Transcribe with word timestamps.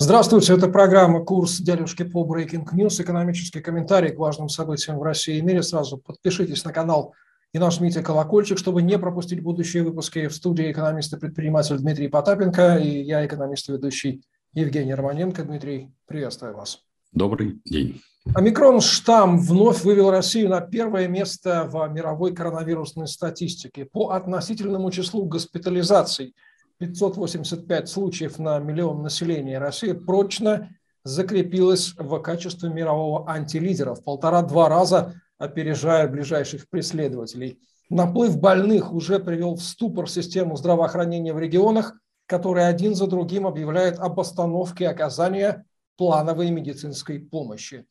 Здравствуйте, 0.00 0.54
это 0.54 0.68
программа 0.68 1.24
«Курс 1.24 1.58
дядюшки 1.58 2.04
по 2.04 2.24
Breaking 2.24 2.64
News», 2.72 3.02
экономический 3.02 3.58
комментарий 3.58 4.12
к 4.12 4.18
важным 4.20 4.48
событиям 4.48 4.96
в 4.96 5.02
России 5.02 5.38
и 5.38 5.42
мире. 5.42 5.60
Сразу 5.64 5.98
подпишитесь 5.98 6.64
на 6.64 6.72
канал 6.72 7.14
и 7.52 7.58
нажмите 7.58 8.00
колокольчик, 8.00 8.58
чтобы 8.58 8.82
не 8.82 8.96
пропустить 8.96 9.42
будущие 9.42 9.82
выпуски. 9.82 10.28
В 10.28 10.34
студии 10.34 10.70
экономист 10.70 11.12
и 11.14 11.18
предприниматель 11.18 11.78
Дмитрий 11.78 12.06
Потапенко 12.06 12.76
и 12.76 13.02
я, 13.02 13.26
экономист 13.26 13.68
и 13.70 13.72
ведущий 13.72 14.22
Евгений 14.52 14.94
Романенко. 14.94 15.42
Дмитрий, 15.42 15.90
приветствую 16.06 16.54
вас. 16.56 16.78
Добрый 17.10 17.60
день. 17.64 18.00
Омикрон 18.36 18.80
штамм 18.80 19.40
вновь 19.40 19.82
вывел 19.82 20.12
Россию 20.12 20.50
на 20.50 20.60
первое 20.60 21.08
место 21.08 21.68
в 21.68 21.88
мировой 21.88 22.32
коронавирусной 22.32 23.08
статистике 23.08 23.84
по 23.84 24.10
относительному 24.10 24.92
числу 24.92 25.24
госпитализаций. 25.24 26.36
585 26.78 27.88
случаев 27.88 28.38
на 28.38 28.58
миллион 28.58 29.02
населения. 29.02 29.58
Россия 29.58 29.94
прочно 29.94 30.70
закрепилась 31.04 31.94
в 31.96 32.18
качестве 32.20 32.68
мирового 32.70 33.28
антилидера 33.28 33.94
в 33.94 34.04
полтора-два 34.04 34.68
раза 34.68 35.14
опережая 35.38 36.08
ближайших 36.08 36.68
преследователей. 36.68 37.60
Наплыв 37.90 38.38
больных 38.38 38.92
уже 38.92 39.18
привел 39.18 39.54
в 39.54 39.62
ступор 39.62 40.10
систему 40.10 40.56
здравоохранения 40.56 41.32
в 41.32 41.38
регионах, 41.38 41.94
которые 42.26 42.66
один 42.66 42.94
за 42.94 43.06
другим 43.06 43.46
объявляют 43.46 43.98
об 43.98 44.20
остановке 44.20 44.88
оказания 44.88 45.64
плановой 45.96 46.50
медицинской 46.50 47.18
помощи. 47.18 47.86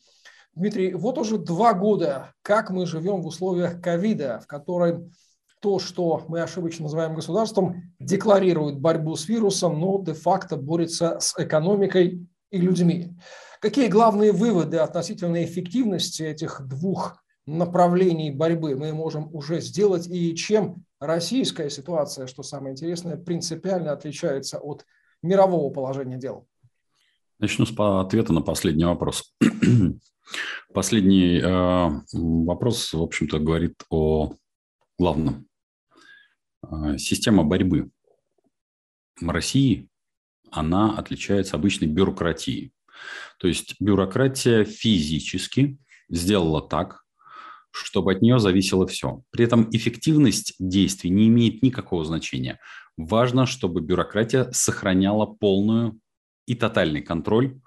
Дмитрий, 0.54 0.94
вот 0.94 1.18
уже 1.18 1.38
два 1.38 1.74
года, 1.74 2.34
как 2.42 2.70
мы 2.70 2.86
живем 2.86 3.22
в 3.22 3.28
условиях 3.28 3.82
ковида, 3.82 4.40
в 4.44 4.48
котором 4.48 5.12
то, 5.60 5.80
что 5.80 6.24
мы 6.28 6.42
ошибочно 6.42 6.84
называем 6.84 7.16
государством, 7.16 7.94
декларирует 8.00 8.80
борьбу 8.80 9.16
с 9.16 9.28
вирусом, 9.28 9.80
но 9.80 10.02
де-факто 10.02 10.58
борется 10.58 11.20
с 11.20 11.34
экономикой 11.38 12.28
и 12.52 12.58
людьми. 12.58 13.16
Какие 13.60 13.88
главные 13.88 14.32
выводы 14.32 14.78
относительно 14.78 15.44
эффективности 15.44 16.24
этих 16.24 16.62
двух 16.68 17.24
направлений 17.48 18.30
борьбы 18.30 18.76
мы 18.76 18.94
можем 18.94 19.34
уже 19.34 19.62
сделать 19.62 20.08
и 20.08 20.36
чем 20.36 20.84
российская 21.00 21.70
ситуация, 21.70 22.28
что 22.28 22.44
самое 22.44 22.74
интересное, 22.74 23.18
принципиально 23.18 23.94
отличается 23.94 24.60
от 24.60 24.86
мирового 25.24 25.74
положения 25.74 26.18
дел? 26.18 26.46
Начну 27.40 27.66
с 27.66 27.74
ответа 27.78 28.34
на 28.34 28.42
последний 28.42 28.86
вопрос. 28.86 29.34
Последний 30.74 31.40
э, 31.40 32.02
вопрос, 32.14 32.94
в 32.94 33.02
общем-то, 33.02 33.40
говорит 33.40 33.76
о 33.90 34.34
главном. 35.00 35.47
Э, 36.64 36.98
система 36.98 37.44
борьбы 37.44 37.90
в 39.20 39.30
России, 39.30 39.88
она 40.52 40.98
отличается 40.98 41.56
обычной 41.56 41.88
бюрократией. 41.88 42.72
То 43.40 43.48
есть 43.48 43.76
бюрократия 43.80 44.64
физически 44.64 45.78
сделала 46.10 46.62
так, 46.62 47.04
чтобы 47.72 48.14
от 48.14 48.22
нее 48.22 48.40
зависело 48.40 48.88
все. 48.88 49.22
При 49.30 49.46
этом 49.46 49.70
эффективность 49.72 50.56
действий 50.58 51.10
не 51.10 51.28
имеет 51.28 51.62
никакого 51.62 52.04
значения. 52.06 52.60
Важно, 52.96 53.46
чтобы 53.46 53.82
бюрократия 53.82 54.50
сохраняла 54.52 55.26
полную 55.26 56.00
и 56.48 56.56
тотальный 56.56 57.02
контроль 57.02 57.60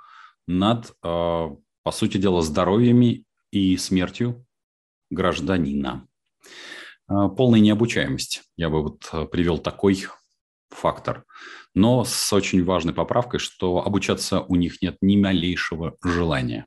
над, 0.46 0.90
э, 0.90 0.92
по 1.02 1.92
сути 1.92 2.18
дела, 2.18 2.42
здоровьями 2.42 3.24
и 3.52 3.76
смертью 3.76 4.44
гражданина. 5.10 6.08
Э, 7.10 7.28
полная 7.36 7.60
необучаемость. 7.60 8.42
Я 8.56 8.70
бы 8.70 8.82
вот 8.82 9.08
э, 9.12 9.26
привел 9.26 9.58
такой 9.58 10.06
фактор. 10.70 11.24
Но 11.74 12.04
с 12.04 12.32
очень 12.32 12.64
важной 12.64 12.94
поправкой, 12.94 13.40
что 13.40 13.84
обучаться 13.84 14.40
у 14.40 14.54
них 14.56 14.80
нет 14.80 14.96
ни 15.00 15.16
малейшего 15.16 15.96
желания. 16.02 16.66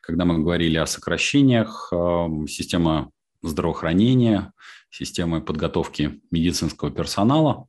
Когда 0.00 0.24
мы 0.24 0.38
говорили 0.38 0.76
о 0.76 0.86
сокращениях, 0.86 1.90
система 2.48 3.10
здравоохранения, 3.42 4.52
системы 4.90 5.40
подготовки 5.40 6.20
медицинского 6.30 6.90
персонала, 6.90 7.68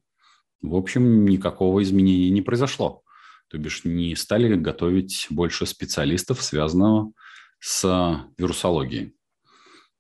в 0.62 0.75
общем, 0.75 1.25
никакого 1.25 1.81
изменения 1.84 2.30
не 2.30 2.41
произошло. 2.41 3.03
То 3.50 3.57
бишь 3.57 3.85
не 3.85 4.16
стали 4.16 4.56
готовить 4.56 5.28
больше 5.30 5.66
специалистов, 5.66 6.41
связанного 6.41 7.12
с 7.59 8.28
вирусологией. 8.38 9.16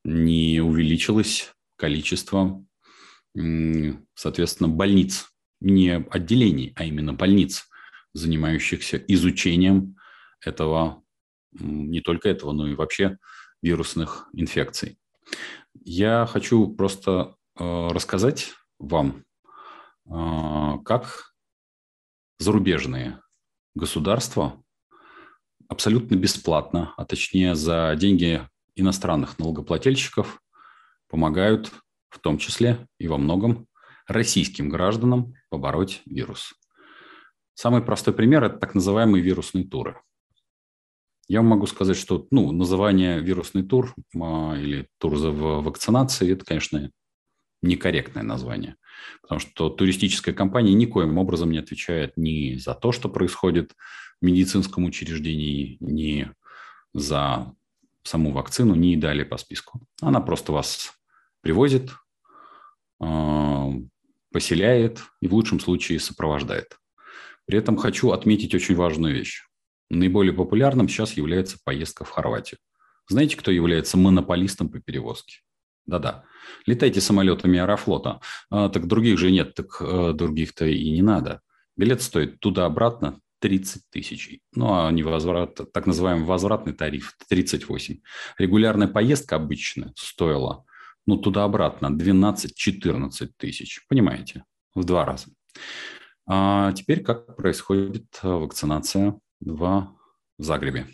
Не 0.03 0.61
увеличилось 0.61 1.54
количество, 1.75 2.63
соответственно, 4.13 4.69
больниц, 4.69 5.29
не 5.59 5.95
отделений, 6.09 6.73
а 6.75 6.85
именно 6.85 7.13
больниц, 7.13 7.67
занимающихся 8.13 8.97
изучением 8.97 9.97
этого, 10.39 11.03
не 11.51 12.01
только 12.01 12.29
этого, 12.29 12.51
но 12.51 12.67
и 12.67 12.75
вообще 12.75 13.17
вирусных 13.61 14.29
инфекций. 14.33 14.97
Я 15.83 16.25
хочу 16.25 16.73
просто 16.73 17.35
э, 17.57 17.87
рассказать 17.87 18.53
вам, 18.79 19.25
э, 20.05 20.77
как 20.85 21.33
зарубежные 22.37 23.21
государство 23.75 24.63
абсолютно 25.67 26.15
бесплатно, 26.15 26.93
а 26.97 27.05
точнее 27.05 27.55
за 27.55 27.95
деньги 27.97 28.47
иностранных 28.75 29.39
налогоплательщиков 29.39 30.41
помогают 31.09 31.71
в 32.09 32.19
том 32.19 32.37
числе 32.37 32.87
и 32.97 33.07
во 33.07 33.17
многом 33.17 33.67
российским 34.07 34.69
гражданам 34.69 35.33
побороть 35.49 36.01
вирус. 36.05 36.53
Самый 37.53 37.81
простой 37.81 38.13
пример– 38.13 38.43
это 38.45 38.57
так 38.57 38.75
называемые 38.75 39.23
вирусные 39.23 39.65
туры. 39.65 40.01
Я 41.27 41.41
могу 41.41 41.65
сказать, 41.65 41.97
что 41.97 42.27
ну, 42.29 42.51
название 42.51 43.19
вирусный 43.19 43.63
тур 43.63 43.95
а, 44.19 44.55
или 44.55 44.87
тур 44.99 45.17
за 45.17 45.31
вакцинацией– 45.31 46.33
это, 46.33 46.45
конечно, 46.45 46.91
некорректное 47.61 48.23
название. 48.23 48.75
Потому 49.21 49.39
что 49.39 49.69
туристическая 49.69 50.35
компания 50.35 50.73
никоим 50.73 51.17
образом 51.17 51.51
не 51.51 51.57
отвечает 51.57 52.13
ни 52.15 52.55
за 52.55 52.75
то, 52.75 52.91
что 52.91 53.09
происходит 53.09 53.73
в 54.21 54.25
медицинском 54.25 54.85
учреждении, 54.85 55.77
ни 55.79 56.31
за 56.93 57.53
саму 58.05 58.31
вакцину, 58.31 58.75
ни 58.75 58.95
далее 58.95 59.25
по 59.25 59.37
списку. 59.37 59.81
Она 60.01 60.21
просто 60.21 60.51
вас 60.51 60.93
привозит, 61.41 61.91
а, 62.99 63.71
поселяет 64.31 65.03
и 65.21 65.27
в 65.27 65.33
лучшем 65.33 65.59
случае 65.59 65.99
сопровождает. 65.99 66.77
При 67.45 67.57
этом 67.57 67.77
хочу 67.77 68.11
отметить 68.11 68.55
очень 68.55 68.75
важную 68.75 69.13
вещь. 69.13 69.43
Наиболее 69.89 70.33
популярным 70.33 70.87
сейчас 70.87 71.13
является 71.13 71.57
поездка 71.63 72.05
в 72.05 72.09
Хорватию. 72.09 72.59
Знаете, 73.07 73.37
кто 73.37 73.51
является 73.51 73.97
монополистом 73.97 74.69
по 74.69 74.79
перевозке? 74.79 75.41
Да-да. 75.85 76.23
Летайте 76.65 77.01
самолетами 77.01 77.59
Аэрофлота. 77.59 78.19
А, 78.49 78.69
так 78.69 78.87
других 78.87 79.19
же 79.19 79.31
нет, 79.31 79.53
так 79.53 79.77
а, 79.79 80.13
других-то 80.13 80.65
и 80.65 80.91
не 80.91 81.01
надо. 81.01 81.41
Билет 81.77 82.01
стоит 82.01 82.39
туда-обратно 82.39 83.19
30 83.45 83.83
тысяч. 83.91 84.39
Ну, 84.55 84.73
а 84.73 84.91
не 84.91 85.03
возврат, 85.03 85.71
так 85.71 85.85
называемый 85.85 86.25
возвратный 86.25 86.73
тариф 86.73 87.15
38. 87.29 87.99
Регулярная 88.39 88.87
поездка 88.87 89.35
обычно 89.35 89.93
стоила, 89.95 90.65
ну, 91.05 91.17
туда-обратно 91.17 91.95
12-14 91.95 93.29
тысяч. 93.37 93.85
Понимаете? 93.87 94.45
В 94.73 94.83
два 94.83 95.05
раза. 95.05 95.27
А 96.27 96.73
теперь 96.73 97.03
как 97.03 97.35
происходит 97.35 98.05
вакцинация 98.23 99.19
в 99.39 99.95
Загребе? 100.39 100.87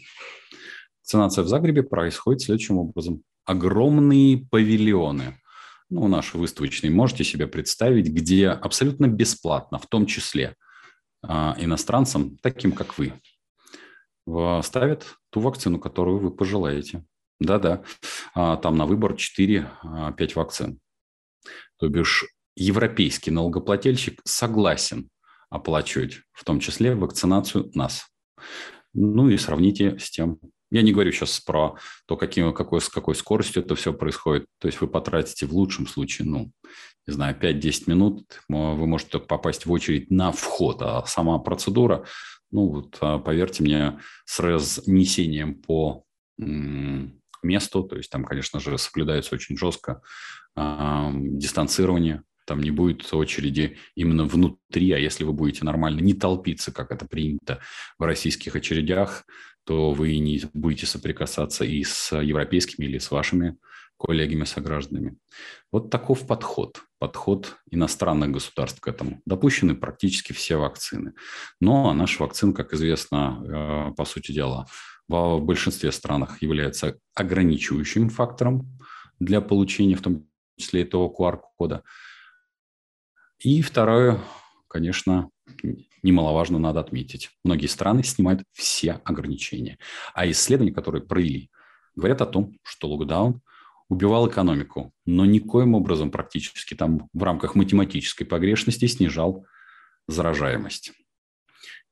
Вакцинация 1.03 1.45
в 1.45 1.47
Загребе 1.47 1.83
происходит 1.83 2.41
следующим 2.41 2.79
образом 2.79 3.23
огромные 3.45 4.45
павильоны, 4.51 5.37
ну, 5.89 6.09
наши 6.09 6.37
выставочные, 6.37 6.91
можете 6.91 7.23
себе 7.23 7.47
представить, 7.47 8.07
где 8.07 8.49
абсолютно 8.49 9.07
бесплатно, 9.07 9.79
в 9.79 9.87
том 9.87 10.05
числе 10.05 10.57
иностранцам, 11.23 12.37
таким 12.41 12.71
как 12.71 12.97
вы, 12.97 13.13
ставят 14.63 15.17
ту 15.29 15.39
вакцину, 15.39 15.79
которую 15.79 16.19
вы 16.19 16.31
пожелаете. 16.31 17.05
Да-да, 17.41 17.83
а, 18.35 18.55
там 18.57 18.77
на 18.77 18.85
выбор 18.85 19.13
4-5 19.13 19.65
а, 19.81 20.13
вакцин. 20.35 20.79
То 21.77 21.89
бишь 21.89 22.25
европейский 22.55 23.31
налогоплательщик 23.31 24.21
согласен 24.23 25.09
оплачивать 25.49 26.21
в 26.33 26.43
том 26.43 26.59
числе 26.59 26.93
вакцинацию 26.93 27.71
нас. 27.73 28.05
Ну 28.93 29.29
и 29.29 29.37
сравните 29.37 29.97
с 29.97 30.11
тем, 30.11 30.39
я 30.71 30.81
не 30.81 30.93
говорю 30.93 31.11
сейчас 31.11 31.39
про 31.39 31.75
то, 32.05 32.17
каким, 32.17 32.53
какой, 32.53 32.81
с 32.81 32.89
какой 32.89 33.13
скоростью 33.13 33.63
это 33.63 33.75
все 33.75 33.93
происходит. 33.93 34.45
То 34.59 34.67
есть 34.67 34.79
вы 34.81 34.87
потратите 34.87 35.45
в 35.45 35.53
лучшем 35.53 35.85
случае, 35.85 36.27
ну, 36.27 36.51
не 37.07 37.13
знаю, 37.13 37.37
5-10 37.39 37.83
минут, 37.87 38.41
вы 38.47 38.87
можете 38.87 39.19
попасть 39.19 39.65
в 39.65 39.71
очередь 39.71 40.09
на 40.09 40.31
вход, 40.31 40.81
а 40.81 41.05
сама 41.05 41.37
процедура, 41.39 42.05
ну, 42.51 42.67
вот, 42.67 42.97
а, 43.01 43.19
поверьте 43.19 43.63
мне, 43.63 43.99
с 44.25 44.39
разнесением 44.39 45.55
по 45.55 46.05
месту, 47.43 47.83
то 47.83 47.97
есть 47.97 48.09
там, 48.09 48.23
конечно 48.23 48.59
же, 48.59 48.77
соблюдается 48.77 49.35
очень 49.35 49.57
жестко 49.57 50.01
э, 50.55 51.09
дистанцирование, 51.13 52.23
там 52.45 52.61
не 52.61 52.71
будет 52.71 53.13
очереди 53.13 53.77
именно 53.95 54.25
внутри, 54.25 54.91
а 54.91 54.97
если 54.97 55.23
вы 55.23 55.33
будете 55.33 55.65
нормально 55.65 55.99
не 56.01 56.13
толпиться, 56.13 56.71
как 56.71 56.91
это 56.91 57.05
принято 57.05 57.59
в 57.97 58.03
российских 58.03 58.55
очередях, 58.55 59.25
то 59.65 59.91
вы 59.91 60.17
не 60.17 60.41
будете 60.53 60.85
соприкасаться 60.85 61.63
и 61.65 61.83
с 61.83 62.15
европейскими 62.15 62.85
или 62.85 62.97
с 62.97 63.11
вашими 63.11 63.57
коллегами, 63.97 64.45
согражданами. 64.45 65.17
Вот 65.71 65.91
таков 65.91 66.25
подход, 66.25 66.81
подход 66.97 67.57
иностранных 67.69 68.31
государств 68.31 68.79
к 68.79 68.87
этому. 68.87 69.21
Допущены 69.25 69.75
практически 69.75 70.33
все 70.33 70.57
вакцины. 70.57 71.13
Но 71.59 71.93
наш 71.93 72.19
вакцин, 72.19 72.53
как 72.53 72.73
известно, 72.73 73.91
э, 73.91 73.95
по 73.95 74.05
сути 74.05 74.31
дела, 74.31 74.65
в 75.07 75.39
большинстве 75.39 75.91
странах 75.91 76.41
является 76.41 76.97
ограничивающим 77.13 78.09
фактором 78.09 78.79
для 79.19 79.41
получения, 79.41 79.95
в 79.95 80.01
том 80.01 80.27
числе 80.57 80.81
этого 80.81 81.09
QR-кода. 81.09 81.83
И 83.43 83.63
второе, 83.63 84.19
конечно, 84.67 85.31
немаловажно 86.03 86.59
надо 86.59 86.79
отметить. 86.79 87.31
Многие 87.43 87.65
страны 87.65 88.03
снимают 88.03 88.43
все 88.51 89.01
ограничения. 89.03 89.79
А 90.13 90.29
исследования, 90.29 90.73
которые 90.73 91.01
провели, 91.01 91.49
говорят 91.95 92.21
о 92.21 92.27
том, 92.27 92.55
что 92.61 92.87
локдаун 92.87 93.41
убивал 93.89 94.29
экономику, 94.29 94.93
но 95.05 95.25
никоим 95.25 95.73
образом 95.73 96.11
практически 96.11 96.75
там 96.75 97.09
в 97.13 97.23
рамках 97.23 97.55
математической 97.55 98.25
погрешности 98.25 98.85
снижал 98.85 99.45
заражаемость. 100.07 100.93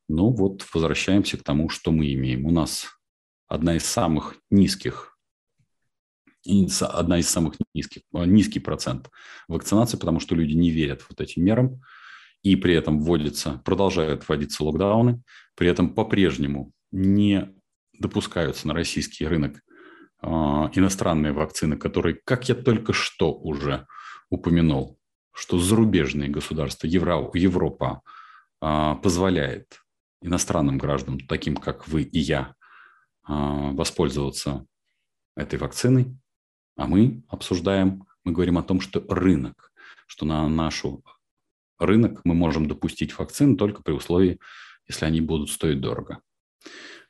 Ну 0.07 0.29
вот, 0.29 0.65
возвращаемся 0.73 1.37
к 1.37 1.43
тому, 1.43 1.67
что 1.67 1.91
мы 1.91 2.13
имеем. 2.13 2.45
У 2.45 2.51
нас 2.51 2.87
одна 3.47 3.75
из 3.75 3.85
самых 3.85 4.35
низких 4.51 5.17
одна 6.81 7.19
из 7.19 7.29
самых 7.29 7.55
низких, 7.73 8.01
низкий 8.11 8.59
процент 8.59 9.09
вакцинации, 9.47 9.97
потому 9.97 10.19
что 10.19 10.35
люди 10.35 10.53
не 10.53 10.69
верят 10.69 11.05
вот 11.09 11.21
этим 11.21 11.43
мерам, 11.43 11.81
и 12.43 12.55
при 12.55 12.73
этом 12.73 13.01
вводится, 13.01 13.61
продолжают 13.65 14.27
вводиться 14.27 14.63
локдауны, 14.63 15.21
при 15.55 15.67
этом 15.67 15.93
по-прежнему 15.93 16.71
не 16.91 17.49
допускаются 17.99 18.67
на 18.67 18.73
российский 18.73 19.27
рынок 19.27 19.61
а, 20.21 20.71
иностранные 20.73 21.33
вакцины, 21.33 21.77
которые, 21.77 22.19
как 22.23 22.49
я 22.49 22.55
только 22.55 22.93
что 22.93 23.33
уже 23.33 23.85
упомянул, 24.29 24.99
что 25.33 25.59
зарубежные 25.59 26.29
государства, 26.29 26.87
Евро, 26.87 27.29
Европа 27.33 28.01
а, 28.61 28.95
позволяет 28.95 29.81
иностранным 30.21 30.77
гражданам, 30.77 31.19
таким 31.27 31.55
как 31.55 31.87
вы 31.87 32.03
и 32.03 32.19
я, 32.19 32.55
а, 33.23 33.71
воспользоваться 33.71 34.65
этой 35.35 35.59
вакциной, 35.59 36.17
а 36.79 36.87
мы 36.87 37.23
обсуждаем, 37.27 38.05
мы 38.23 38.31
говорим 38.31 38.57
о 38.57 38.63
том, 38.63 38.79
что 38.79 39.03
рынок, 39.09 39.73
что 40.07 40.25
на 40.25 40.47
нашу 40.47 41.03
рынок 41.77 42.21
мы 42.23 42.33
можем 42.33 42.69
допустить 42.69 43.17
вакцины 43.17 43.57
только 43.57 43.83
при 43.83 43.91
условии, 43.91 44.39
если 44.87 45.03
они 45.03 45.19
будут 45.19 45.49
стоить 45.49 45.81
дорого. 45.81 46.21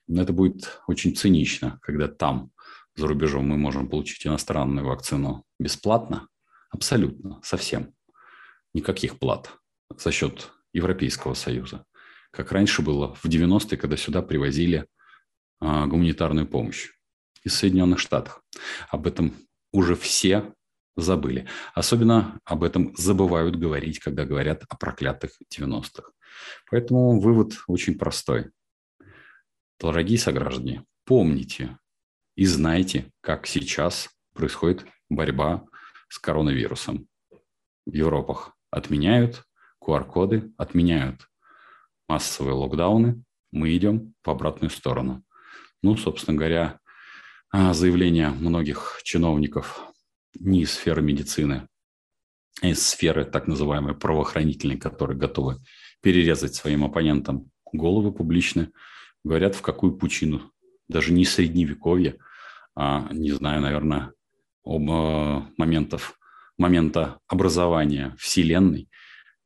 Но 0.07 0.23
это 0.23 0.33
будет 0.33 0.81
очень 0.87 1.15
цинично, 1.15 1.77
когда 1.83 2.07
там 2.07 2.51
за 2.95 3.07
рубежом 3.07 3.47
мы 3.47 3.57
можем 3.57 3.89
получить 3.89 4.25
иностранную 4.25 4.87
вакцину 4.87 5.45
бесплатно, 5.59 6.27
абсолютно, 6.71 7.39
совсем. 7.43 7.93
Никаких 8.73 9.19
плат 9.19 9.53
за 9.95 10.11
счет 10.11 10.51
Европейского 10.73 11.35
Союза. 11.35 11.85
Как 12.31 12.51
раньше 12.51 12.81
было 12.81 13.13
в 13.13 13.25
90-е, 13.25 13.77
когда 13.77 13.97
сюда 13.97 14.23
привозили 14.23 14.87
а, 15.59 15.85
гуманитарную 15.85 16.47
помощь 16.47 16.89
из 17.43 17.53
Соединенных 17.53 17.99
Штатов. 17.99 18.41
Об 18.89 19.05
этом 19.05 19.33
уже 19.71 19.95
все 19.95 20.53
забыли. 20.95 21.47
Особенно 21.73 22.39
об 22.45 22.63
этом 22.63 22.93
забывают 22.95 23.55
говорить, 23.55 23.99
когда 23.99 24.25
говорят 24.25 24.63
о 24.69 24.75
проклятых 24.75 25.31
90-х. 25.53 26.11
Поэтому 26.69 27.19
вывод 27.19 27.53
очень 27.67 27.97
простой. 27.97 28.51
Дорогие 29.79 30.17
сограждане, 30.17 30.85
помните, 31.05 31.77
и 32.35 32.45
знайте, 32.45 33.11
как 33.21 33.47
сейчас 33.47 34.09
происходит 34.33 34.85
борьба 35.09 35.65
с 36.09 36.19
коронавирусом. 36.19 37.07
В 37.85 37.93
Европах 37.93 38.53
отменяют 38.71 39.45
QR-коды, 39.81 40.51
отменяют 40.57 41.27
массовые 42.07 42.53
локдауны, 42.53 43.23
мы 43.51 43.75
идем 43.75 44.13
в 44.23 44.29
обратную 44.29 44.69
сторону. 44.69 45.23
Ну, 45.81 45.95
собственно 45.95 46.37
говоря, 46.37 46.79
заявления 47.51 48.29
многих 48.29 49.01
чиновников 49.03 49.81
не 50.39 50.61
из 50.61 50.73
сферы 50.73 51.01
медицины, 51.01 51.67
а 52.61 52.67
из 52.67 52.85
сферы 52.85 53.25
так 53.25 53.47
называемой 53.47 53.95
правоохранительной, 53.95 54.77
которые 54.77 55.17
готовы 55.17 55.57
перерезать 56.01 56.55
своим 56.55 56.83
оппонентам 56.83 57.49
головы 57.71 58.11
публично, 58.11 58.71
говорят, 59.23 59.55
в 59.55 59.61
какую 59.61 59.97
пучину, 59.97 60.51
даже 60.87 61.11
не 61.11 61.25
средневековье, 61.25 62.17
а, 62.75 63.09
не 63.11 63.31
знаю, 63.31 63.61
наверное, 63.61 64.13
об 64.63 64.89
э, 64.89 65.41
моментов, 65.57 66.17
момента 66.57 67.19
образования 67.27 68.15
Вселенной 68.19 68.89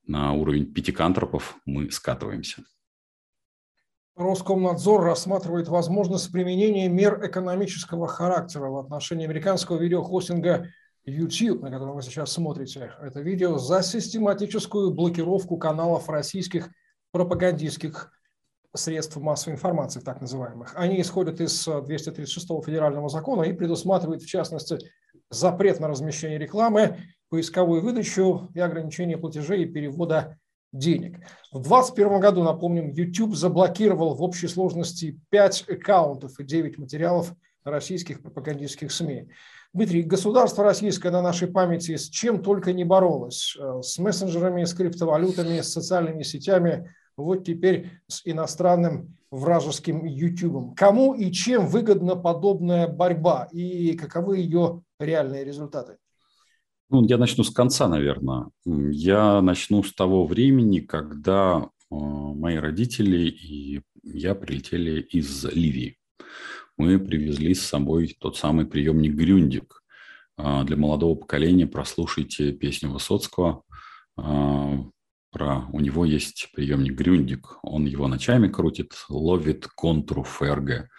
на 0.06 0.34
уровень 0.34 0.74
пятикантропов 0.74 1.56
мы 1.66 1.92
скатываемся. 1.92 2.64
Роскомнадзор 4.16 5.04
рассматривает 5.04 5.68
возможность 5.68 6.32
применения 6.32 6.88
мер 6.88 7.26
экономического 7.26 8.08
характера 8.08 8.70
в 8.70 8.78
отношении 8.78 9.26
американского 9.26 9.78
видеохостинга 9.78 10.68
YouTube, 11.06 11.64
на 11.64 11.72
котором 11.72 11.96
вы 11.96 12.04
сейчас 12.04 12.32
смотрите 12.32 12.94
это 13.02 13.22
видео, 13.22 13.58
за 13.58 13.82
систематическую 13.82 14.92
блокировку 14.92 15.58
каналов 15.58 16.10
российских 16.10 16.70
пропагандистских 17.12 18.12
средств 18.76 19.18
массовой 19.18 19.54
информации, 19.56 20.00
так 20.00 20.22
называемых. 20.22 20.74
Они 20.76 21.02
исходят 21.02 21.42
из 21.42 21.66
236 21.66 22.50
э, 22.50 22.62
федерального 22.66 23.10
закона 23.10 23.44
и 23.44 23.54
предусматривают, 23.54 24.24
в 24.24 24.28
частности, 24.28 24.78
запрет 25.30 25.80
на 25.80 25.88
размещение 25.88 26.38
рекламы, 26.38 27.00
поисковую 27.30 27.82
выдачу 27.82 28.50
и 28.54 28.60
ограничение 28.60 29.18
платежей 29.18 29.64
и 29.64 29.72
перевода 29.72 30.38
денег. 30.74 31.20
В 31.52 31.62
2021 31.62 32.20
году, 32.20 32.44
напомним, 32.44 32.90
YouTube 32.90 33.36
заблокировал 33.36 34.16
в 34.16 34.22
общей 34.22 34.48
сложности 34.48 35.22
5 35.30 35.70
аккаунтов 35.70 36.38
и 36.40 36.44
9 36.44 36.78
материалов 36.78 37.34
российских 37.64 38.22
пропагандистских 38.22 38.92
СМИ. 38.92 39.30
Дмитрий, 39.74 40.04
государство 40.04 40.66
российское 40.66 41.12
на 41.12 41.22
нашей 41.22 41.48
памяти 41.48 41.96
с 41.96 42.10
чем 42.10 42.44
только 42.44 42.74
не 42.74 42.84
боролось. 42.84 43.56
Э, 43.58 43.82
с 43.82 43.98
мессенджерами, 43.98 44.66
с 44.66 44.74
криптовалютами, 44.74 45.62
с 45.62 45.72
социальными 45.72 46.24
сетями– 46.24 46.94
вот 47.18 47.46
теперь 47.46 47.92
с 48.08 48.22
иностранным 48.26 49.18
вражеским 49.32 50.06
YouTube. 50.06 50.76
Кому 50.76 51.14
и 51.14 51.32
чем 51.32 51.68
выгодна 51.68 52.16
подобная 52.16 52.88
борьба 52.88 53.48
и 53.52 53.96
каковы 53.96 54.38
ее 54.38 54.84
реальные 55.00 55.44
результаты? 55.44 55.98
Ну, 56.94 57.04
я 57.08 57.18
начну 57.18 57.44
с 57.44 57.50
конца, 57.50 57.88
наверное. 57.88 58.52
Я 58.66 59.42
начну 59.42 59.82
с 59.82 59.92
того 59.96 60.28
времени, 60.28 60.80
когда 60.80 61.64
э, 61.64 61.96
мои 61.96 62.58
родители 62.58 63.30
и 63.30 63.82
я 64.04 64.36
прилетели 64.36 65.02
из 65.02 65.44
Ливии. 65.46 65.98
Мы 66.78 67.00
привезли 67.00 67.56
с 67.56 67.66
собой 67.66 68.16
тот 68.20 68.38
самый 68.38 68.68
приемник 68.68 69.16
«Грюндик». 69.16 69.82
Э, 70.38 70.64
для 70.66 70.78
молодого 70.78 71.16
поколения 71.16 71.66
прослушайте 71.66 72.52
песню 72.52 72.92
Высоцкого 72.92 73.64
э, 74.20 74.22
про... 75.32 75.66
У 75.74 75.80
него 75.80 76.06
есть 76.06 76.52
приемник 76.54 76.94
Грюндик, 76.94 77.58
он 77.64 77.86
его 77.86 78.08
ночами 78.08 78.50
крутит, 78.50 78.94
ловит 79.10 79.66
контуру 79.66 80.22
ФРГ. 80.22 80.90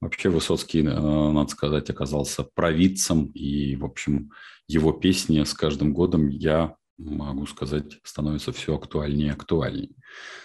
Вообще 0.00 0.28
Высоцкий, 0.28 0.80
э, 0.80 0.82
надо 0.84 1.48
сказать, 1.48 1.90
оказался 1.90 2.44
провидцем, 2.44 3.26
и, 3.34 3.76
в 3.76 3.84
общем, 3.84 4.30
его 4.68 4.92
песни 4.92 5.42
с 5.42 5.54
каждым 5.54 5.92
годом, 5.92 6.28
я 6.28 6.76
могу 6.98 7.46
сказать, 7.46 7.98
становятся 8.02 8.52
все 8.52 8.76
актуальнее 8.76 9.28
и 9.28 9.32
актуальнее. 9.32 9.94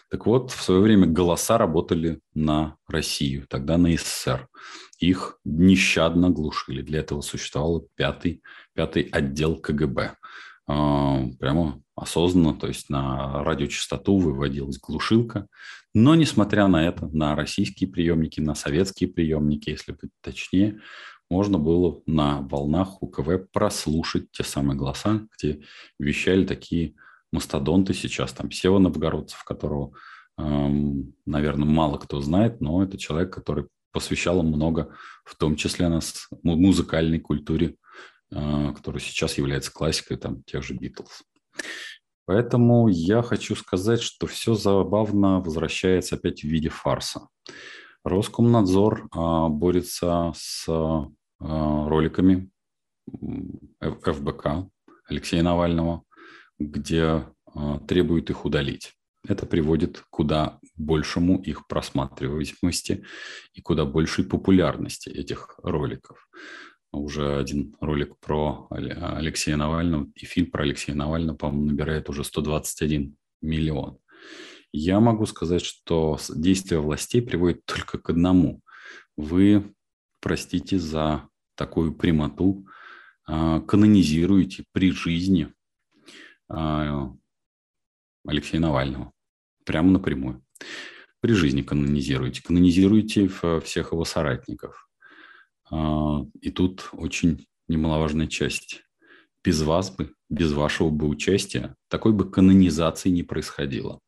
Так 0.10 0.26
вот, 0.26 0.52
в 0.52 0.62
свое 0.62 0.82
время 0.82 1.08
голоса 1.08 1.58
работали 1.58 2.20
на 2.34 2.78
Россию, 2.88 3.48
тогда 3.50 3.78
на 3.78 3.96
СССР. 3.96 4.48
Их 5.00 5.40
нещадно 5.44 6.30
глушили. 6.30 6.82
Для 6.82 7.00
этого 7.00 7.22
существовал 7.22 7.88
пятый, 7.96 8.44
пятый 8.74 9.04
отдел 9.12 9.58
КГБ. 9.58 10.16
А, 10.65 11.25
прямо 11.39 11.82
осознанно, 11.96 12.53
то 12.53 12.67
есть 12.67 12.89
на 12.89 13.43
радиочастоту 13.43 14.17
выводилась 14.17 14.79
глушилка. 14.79 15.48
Но, 15.93 16.15
несмотря 16.15 16.67
на 16.67 16.88
это, 16.88 17.08
на 17.08 17.36
российские 17.36 17.89
приемники, 17.89 18.39
на 18.39 18.55
советские 18.55 19.10
приемники, 19.10 19.70
если 19.70 19.91
быть 19.91 20.12
точнее, 20.22 20.79
можно 21.29 21.60
было 21.60 22.01
на 22.05 22.41
волнах 22.41 23.01
УКВ 23.01 23.51
прослушать 23.51 24.32
те 24.32 24.43
самые 24.43 24.77
голоса, 24.77 25.27
где 25.38 25.62
вещали 26.00 26.46
такие 26.46 26.96
мастодонты 27.32 27.93
сейчас, 27.93 28.34
там 28.34 28.51
Сева 28.51 28.79
Новгородцев, 28.79 29.43
которого, 29.43 29.93
эм, 30.38 31.13
наверное, 31.25 31.67
мало 31.67 31.98
кто 31.98 32.22
знает, 32.22 32.62
но 32.62 32.84
это 32.84 32.98
человек, 32.98 33.34
который 33.34 33.65
посвящал 33.91 34.41
много, 34.43 34.96
в 35.25 35.36
том 35.36 35.55
числе 35.55 35.89
нас, 35.89 36.27
музыкальной 36.43 37.20
культуре, 37.20 37.75
э, 38.34 38.74
которая 38.74 39.02
сейчас 39.02 39.38
является 39.38 39.72
классикой 39.72 40.18
там, 40.18 40.44
тех 40.44 40.63
же 40.63 40.74
Битлз. 40.74 41.24
Поэтому 42.25 42.88
я 42.88 43.22
хочу 43.22 43.56
сказать, 43.56 44.02
что 44.02 44.28
все 44.28 44.54
забавно 44.54 45.42
возвращается 45.42 46.16
опять 46.16 46.42
в 46.42 46.48
виде 46.48 46.70
фарса. 46.70 47.28
Роскомнадзор 48.04 49.08
а, 49.12 49.50
борется 49.50 50.34
с 50.36 50.66
а, 50.70 51.08
роликами 51.40 52.50
ФБК 53.80 54.70
Алексея 55.08 55.44
Навального, 55.44 56.04
где 56.60 57.25
а, 57.46 57.80
требует 57.80 58.30
их 58.30 58.46
удалить. 58.46 58.94
Это 59.25 59.46
приводит 59.46 60.00
к 60.00 60.10
куда 60.10 60.60
большему 60.75 61.42
их 61.42 61.68
просматриваемости 61.68 63.06
и 63.54 63.62
куда 63.62 63.86
большей 63.86 64.25
популярности 64.25 65.10
этих 65.10 65.56
роликов 65.63 66.28
уже 66.94 67.38
один 67.38 67.76
ролик 67.82 68.18
про 68.20 68.68
Алексея 68.70 69.58
Навального 69.58 70.08
и 70.16 70.26
фильм 70.26 70.52
про 70.52 70.64
Алексея 70.64 70.96
Навального, 70.96 71.36
по-моему, 71.36 71.66
набирает 71.72 72.10
уже 72.10 72.24
121 72.24 73.16
миллион. 73.42 73.98
Я 74.72 75.00
могу 75.00 75.26
сказать, 75.26 75.64
что 75.64 76.18
действия 76.34 76.80
властей 76.80 77.22
приводят 77.22 77.66
только 77.66 77.98
к 77.98 78.10
одному. 78.10 78.62
Вы, 79.18 79.74
простите 80.20 80.80
за 80.80 81.28
такую 81.56 81.94
прямоту, 81.94 82.66
а, 83.26 83.62
канонизируете 83.62 84.66
при 84.72 84.92
жизни 84.92 85.54
а, 86.50 87.12
Алексея 88.26 88.62
Навального. 88.62 89.12
Прямо 89.66 89.92
напрямую. 89.92 90.44
При 91.22 91.34
жизни 91.34 91.62
канонизируете. 91.62 92.42
Канонизируете 92.44 93.30
всех 93.64 93.92
его 93.92 94.06
соратников. 94.06 94.90
А, 95.70 96.25
и 96.41 96.51
тут 96.51 96.89
очень 96.93 97.46
немаловажная 97.67 98.27
часть. 98.27 98.84
Без 99.43 99.62
вас 99.62 99.91
бы, 99.91 100.13
без 100.29 100.53
вашего 100.53 100.89
бы 100.89 101.08
участия 101.08 101.75
такой 101.89 102.13
бы 102.13 102.29
канонизации 102.29 103.10
не 103.10 103.24
происходило. 103.24 104.00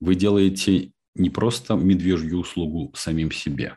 Вы 0.00 0.14
делаете 0.14 0.92
не 1.14 1.28
просто 1.28 1.74
медвежью 1.74 2.38
услугу 2.38 2.92
самим 2.96 3.30
себе, 3.30 3.76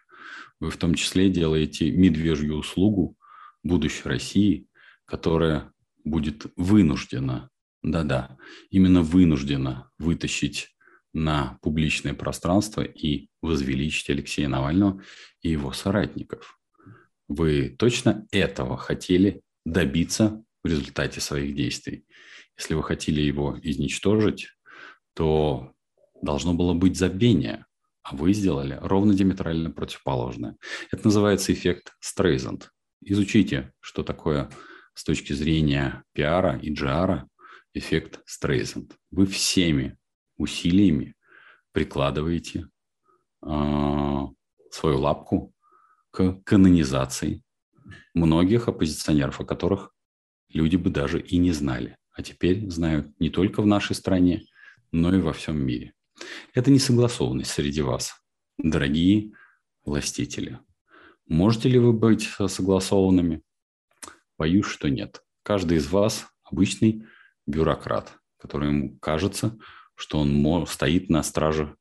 вы 0.63 0.69
в 0.69 0.77
том 0.77 0.95
числе 0.95 1.29
делаете 1.29 1.91
медвежью 1.91 2.55
услугу 2.55 3.17
будущей 3.63 4.07
России, 4.07 4.67
которая 5.03 5.73
будет 6.05 6.45
вынуждена, 6.55 7.49
да-да, 7.81 8.37
именно 8.69 9.01
вынуждена 9.01 9.91
вытащить 9.97 10.69
на 11.13 11.59
публичное 11.61 12.13
пространство 12.13 12.81
и 12.81 13.27
возвеличить 13.41 14.09
Алексея 14.09 14.47
Навального 14.47 15.01
и 15.41 15.49
его 15.49 15.73
соратников. 15.73 16.57
Вы 17.35 17.69
точно 17.69 18.27
этого 18.31 18.77
хотели 18.77 19.41
добиться 19.65 20.43
в 20.63 20.67
результате 20.67 21.19
своих 21.19 21.55
действий? 21.55 22.05
Если 22.59 22.75
вы 22.75 22.83
хотели 22.83 23.21
его 23.21 23.57
изничтожить, 23.63 24.49
то 25.15 25.73
должно 26.21 26.53
было 26.53 26.75
быть 26.75 26.95
забвение, 26.95 27.65
а 28.03 28.15
вы 28.15 28.33
сделали 28.33 28.77
ровно 28.79 29.15
диаметрально 29.15 29.71
противоположное. 29.71 30.57
Это 30.91 31.07
называется 31.07 31.53
эффект 31.53 31.95
Стрейзанд. 31.99 32.69
Изучите, 33.01 33.73
что 33.79 34.03
такое 34.03 34.51
с 34.93 35.03
точки 35.03 35.33
зрения 35.33 36.03
пиара 36.13 36.59
и 36.59 36.71
джиара 36.71 37.27
эффект 37.73 38.21
Стрейзанд. 38.27 38.95
Вы 39.09 39.25
всеми 39.25 39.97
усилиями 40.37 41.15
прикладываете 41.71 42.67
э, 43.41 44.19
свою 44.69 44.99
лапку 44.99 45.52
к 46.13 46.39
канонизации 46.43 47.41
многих 48.13 48.67
оппозиционеров, 48.67 49.41
о 49.41 49.45
которых 49.45 49.91
люди 50.49 50.75
бы 50.75 50.91
даже 50.91 51.19
и 51.19 51.37
не 51.37 51.51
знали, 51.51 51.97
а 52.11 52.21
теперь 52.21 52.69
знают 52.69 53.19
не 53.19 53.31
только 53.31 53.63
в 53.63 53.65
нашей 53.65 53.95
стране, 53.95 54.45
но 54.91 55.13
и 55.13 55.19
во 55.19 55.33
всем 55.33 55.57
мире. 55.57 55.93
Это 56.53 56.69
несогласованность 56.69 57.49
среди 57.49 57.81
вас, 57.81 58.13
дорогие 58.59 59.31
властители. 59.83 60.59
Можете 61.25 61.67
ли 61.67 61.79
вы 61.79 61.93
быть 61.93 62.29
согласованными? 62.47 63.41
Боюсь, 64.37 64.67
что 64.67 64.89
нет. 64.89 65.23
Каждый 65.41 65.77
из 65.77 65.87
вас 65.87 66.27
обычный 66.43 67.07
бюрократ, 67.47 68.19
которому 68.37 68.99
кажется, 68.99 69.57
что 69.95 70.19
он 70.19 70.67
стоит 70.67 71.09
на 71.09 71.23
страже 71.23 71.75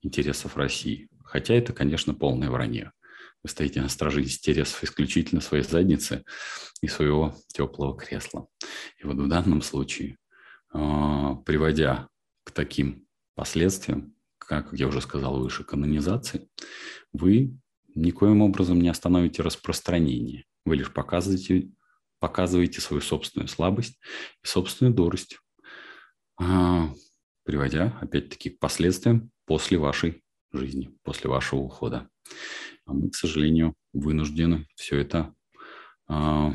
интересов 0.00 0.56
России. 0.56 1.10
Хотя 1.22 1.52
это, 1.52 1.74
конечно, 1.74 2.14
полное 2.14 2.48
вранье. 2.48 2.92
Вы 3.44 3.50
стоите 3.50 3.82
на 3.82 3.90
страже 3.90 4.22
интересов 4.22 4.82
исключительно 4.82 5.42
своей 5.42 5.64
задницы 5.64 6.24
и 6.80 6.88
своего 6.88 7.36
теплого 7.48 7.94
кресла. 7.94 8.48
И 8.98 9.06
вот 9.06 9.16
в 9.16 9.28
данном 9.28 9.60
случае, 9.60 10.16
а, 10.72 11.34
приводя 11.36 12.08
к 12.44 12.50
таким 12.52 13.06
последствиям, 13.34 14.14
как 14.38 14.72
я 14.72 14.88
уже 14.88 15.02
сказал 15.02 15.38
выше, 15.38 15.62
канонизации, 15.62 16.48
вы 17.12 17.54
никоим 17.94 18.40
образом 18.40 18.80
не 18.80 18.88
остановите 18.88 19.42
распространение. 19.42 20.46
Вы 20.64 20.76
лишь 20.76 20.92
показываете, 20.92 21.70
показываете 22.20 22.80
свою 22.80 23.02
собственную 23.02 23.48
слабость 23.48 24.00
и 24.42 24.46
собственную 24.46 24.94
дурость, 24.94 25.38
а, 26.40 26.88
приводя, 27.44 27.98
опять-таки, 28.00 28.50
к 28.50 28.58
последствиям 28.58 29.30
после 29.44 29.76
вашей 29.76 30.22
жизни, 30.50 30.96
после 31.02 31.28
вашего 31.28 31.60
ухода. 31.60 32.08
А 32.86 32.92
мы, 32.92 33.10
к 33.10 33.14
сожалению, 33.14 33.74
вынуждены 33.92 34.66
все 34.74 34.98
это, 34.98 35.34
а, 36.06 36.54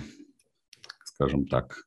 скажем 1.04 1.48
так, 1.48 1.84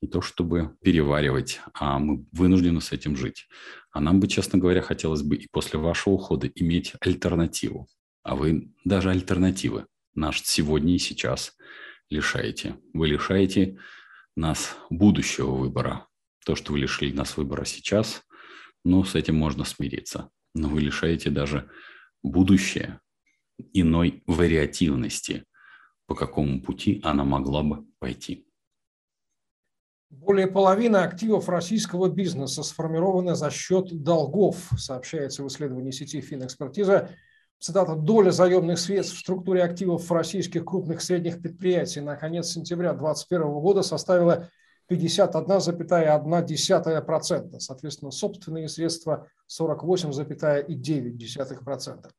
не 0.00 0.08
то 0.08 0.20
чтобы 0.20 0.76
переваривать, 0.82 1.60
а 1.74 1.98
мы 1.98 2.26
вынуждены 2.32 2.80
с 2.80 2.92
этим 2.92 3.16
жить. 3.16 3.48
А 3.90 4.00
нам 4.00 4.20
бы, 4.20 4.28
честно 4.28 4.58
говоря, 4.58 4.82
хотелось 4.82 5.22
бы 5.22 5.36
и 5.36 5.48
после 5.50 5.78
вашего 5.78 6.14
ухода 6.14 6.46
иметь 6.48 6.94
альтернативу. 7.00 7.88
А 8.22 8.34
вы 8.34 8.72
даже 8.84 9.10
альтернативы 9.10 9.86
наш 10.14 10.42
сегодня 10.42 10.94
и 10.94 10.98
сейчас 10.98 11.56
лишаете. 12.10 12.78
Вы 12.92 13.08
лишаете 13.08 13.78
нас 14.36 14.76
будущего 14.90 15.52
выбора. 15.52 16.06
То, 16.44 16.54
что 16.54 16.72
вы 16.72 16.80
лишили 16.80 17.12
нас 17.12 17.36
выбора 17.36 17.64
сейчас, 17.64 18.22
ну, 18.84 19.02
с 19.04 19.14
этим 19.14 19.36
можно 19.36 19.64
смириться. 19.64 20.30
Но 20.54 20.68
вы 20.68 20.80
лишаете 20.80 21.30
даже 21.30 21.68
будущее, 22.22 23.00
иной 23.72 24.22
вариативности, 24.26 25.44
по 26.06 26.14
какому 26.14 26.62
пути 26.62 27.00
она 27.04 27.24
могла 27.24 27.62
бы 27.62 27.86
пойти. 27.98 28.46
Более 30.08 30.46
половины 30.46 30.98
активов 30.98 31.48
российского 31.48 32.08
бизнеса 32.08 32.62
сформированы 32.62 33.34
за 33.34 33.50
счет 33.50 33.92
долгов, 34.02 34.70
сообщается 34.78 35.42
в 35.42 35.48
исследовании 35.48 35.90
сети 35.90 36.20
Финэкспертиза. 36.20 37.10
Цитата, 37.58 37.96
доля 37.96 38.30
заемных 38.30 38.78
средств 38.78 39.16
в 39.16 39.20
структуре 39.20 39.64
активов 39.64 40.12
российских 40.12 40.64
крупных 40.64 41.02
средних 41.02 41.42
предприятий 41.42 42.00
на 42.00 42.14
конец 42.16 42.48
сентября 42.48 42.92
2021 42.92 43.60
года 43.60 43.82
составила 43.82 44.48
51,1%. 44.88 47.58
Соответственно, 47.58 48.12
собственные 48.12 48.68
средства 48.68 49.26
48,9%. 49.50 52.10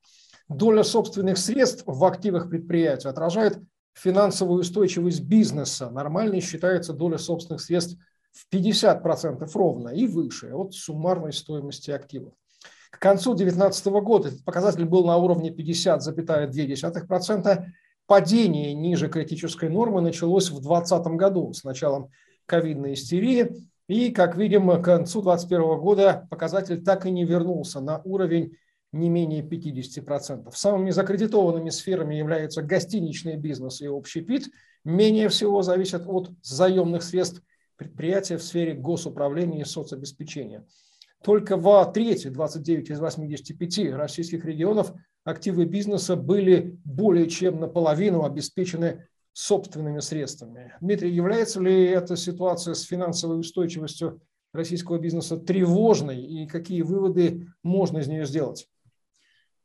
Доля 0.50 0.84
собственных 0.84 1.38
средств 1.38 1.84
в 1.86 2.06
активах 2.06 2.50
предприятия 2.50 3.10
отражает 3.10 3.60
финансовую 3.94 4.62
устойчивость 4.62 5.22
бизнеса. 5.22 5.90
Нормальной 5.90 6.40
считается 6.40 6.94
доля 6.94 7.18
собственных 7.18 7.62
средств 7.62 7.98
в 8.32 8.48
50% 8.54 9.50
ровно 9.54 9.90
и 9.90 10.08
выше 10.08 10.54
от 10.54 10.74
суммарной 10.74 11.34
стоимости 11.34 11.92
активов. 11.92 12.34
К 12.92 13.00
концу 13.00 13.34
2019 13.34 13.88
года 13.88 14.30
этот 14.30 14.46
показатель 14.46 14.86
был 14.86 15.06
на 15.06 15.18
уровне 15.18 15.52
50,2%. 15.52 17.66
Падение 18.06 18.74
ниже 18.74 19.10
критической 19.10 19.68
нормы 19.68 20.00
началось 20.00 20.50
в 20.50 20.62
2020 20.62 21.08
году 21.18 21.52
с 21.52 21.66
началом 21.66 22.10
ковидной 22.46 22.94
истерии. 22.94 23.54
И, 23.90 24.12
как 24.12 24.38
видим, 24.38 24.70
к 24.70 24.82
концу 24.82 25.22
2021 25.22 25.80
года 25.80 26.28
показатель 26.30 26.82
так 26.84 27.06
и 27.06 27.12
не 27.12 27.26
вернулся 27.26 27.82
на 27.82 28.02
уровень 28.06 28.56
не 29.00 29.10
менее 29.10 29.42
50%. 29.42 30.52
Самыми 30.54 30.92
закредитованными 30.92 31.70
сферами 31.70 32.16
являются 32.16 32.62
гостиничный 32.62 33.38
бизнес 33.38 33.82
и 33.82 33.88
общий 33.88 34.22
пит. 34.22 34.50
Менее 34.84 35.30
всего 35.30 35.62
зависят 35.62 36.04
от 36.08 36.32
заемных 36.42 37.04
средств 37.04 37.42
предприятия 37.76 38.38
в 38.38 38.44
сфере 38.44 38.74
госуправления 38.74 39.62
и 39.62 39.66
соцобеспечения. 39.66 40.66
Только 41.24 41.58
в 41.58 41.92
трети, 41.94 42.30
29 42.30 42.92
из 42.92 43.00
85 43.00 43.94
российских 43.94 44.46
регионов, 44.46 44.94
активы 45.24 45.66
бизнеса 45.66 46.16
были 46.16 46.80
более 46.84 47.28
чем 47.28 47.60
наполовину 47.60 48.24
обеспечены 48.24 49.08
собственными 49.34 50.00
средствами. 50.00 50.74
Дмитрий, 50.82 51.12
является 51.12 51.62
ли 51.62 51.86
эта 51.86 52.16
ситуация 52.16 52.74
с 52.74 52.84
финансовой 52.84 53.40
устойчивостью 53.40 54.22
российского 54.54 54.98
бизнеса 54.98 55.38
тревожной 55.38 56.22
и 56.22 56.48
какие 56.48 56.82
выводы 56.82 57.48
можно 57.62 58.00
из 58.00 58.08
нее 58.08 58.26
сделать? 58.26 58.68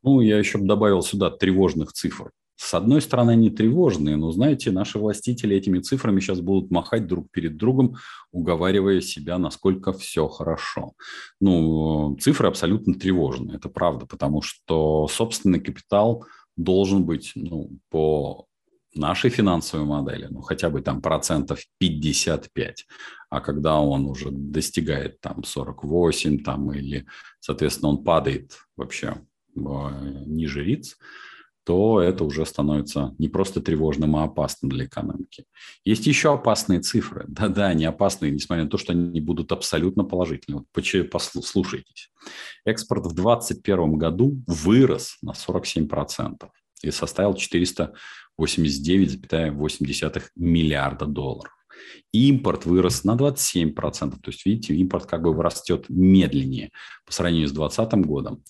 Ну, 0.02 0.20
я 0.20 0.38
еще 0.38 0.58
бы 0.58 0.66
добавил 0.66 1.02
сюда 1.02 1.30
тревожных 1.30 1.92
цифр. 1.92 2.30
С 2.56 2.74
одной 2.74 3.00
стороны, 3.00 3.32
они 3.32 3.50
тревожные, 3.50 4.16
но, 4.16 4.30
знаете, 4.30 4.70
наши 4.70 4.98
властители 4.98 5.56
этими 5.56 5.80
цифрами 5.80 6.20
сейчас 6.20 6.40
будут 6.40 6.70
махать 6.70 7.08
друг 7.08 7.28
перед 7.32 7.56
другом, 7.56 7.96
уговаривая 8.30 9.00
себя, 9.00 9.36
насколько 9.38 9.92
все 9.92 10.28
хорошо. 10.28 10.92
Ну, 11.40 12.16
цифры 12.20 12.46
абсолютно 12.46 12.94
тревожные, 12.94 13.56
это 13.56 13.68
правда, 13.68 14.06
потому 14.06 14.42
что 14.42 15.08
собственный 15.08 15.58
капитал 15.60 16.24
должен 16.56 17.04
быть 17.04 17.32
ну, 17.34 17.70
по 17.90 18.46
нашей 18.94 19.30
финансовой 19.30 19.86
модели, 19.86 20.28
ну, 20.30 20.40
хотя 20.40 20.70
бы 20.70 20.82
там 20.82 21.00
процентов 21.02 21.60
55, 21.78 22.86
а 23.30 23.40
когда 23.40 23.80
он 23.80 24.06
уже 24.06 24.30
достигает 24.30 25.20
там 25.20 25.42
48 25.42 26.44
там, 26.44 26.72
или, 26.72 27.06
соответственно, 27.40 27.88
он 27.90 28.04
падает 28.04 28.52
вообще 28.76 29.16
ниже 29.54 30.64
риц, 30.64 30.96
то 31.64 32.00
это 32.00 32.24
уже 32.24 32.44
становится 32.44 33.14
не 33.18 33.28
просто 33.28 33.60
тревожным, 33.60 34.16
а 34.16 34.24
опасным 34.24 34.72
для 34.72 34.86
экономики. 34.86 35.44
Есть 35.84 36.08
еще 36.08 36.34
опасные 36.34 36.80
цифры. 36.80 37.24
Да-да, 37.28 37.68
они 37.68 37.84
опасные, 37.84 38.32
несмотря 38.32 38.64
на 38.64 38.70
то, 38.70 38.78
что 38.78 38.92
они 38.92 39.20
будут 39.20 39.52
абсолютно 39.52 40.02
положительны. 40.02 40.58
Вот 40.58 40.66
послушайтесь. 41.08 42.10
Экспорт 42.64 43.06
в 43.06 43.14
2021 43.14 43.96
году 43.96 44.42
вырос 44.48 45.18
на 45.22 45.32
47% 45.32 46.50
и 46.82 46.90
составил 46.90 47.34
489,8 47.34 50.22
миллиарда 50.34 51.06
долларов. 51.06 51.52
Импорт 52.12 52.66
вырос 52.66 53.04
на 53.04 53.14
27%. 53.14 54.18
То 54.20 54.26
есть, 54.26 54.44
видите, 54.46 54.74
импорт 54.74 55.06
как 55.06 55.22
бы 55.22 55.40
растет 55.40 55.88
медленнее 55.88 56.72
по 57.06 57.12
сравнению 57.12 57.46
с 57.48 57.52
2020 57.52 58.04
годом 58.04 58.42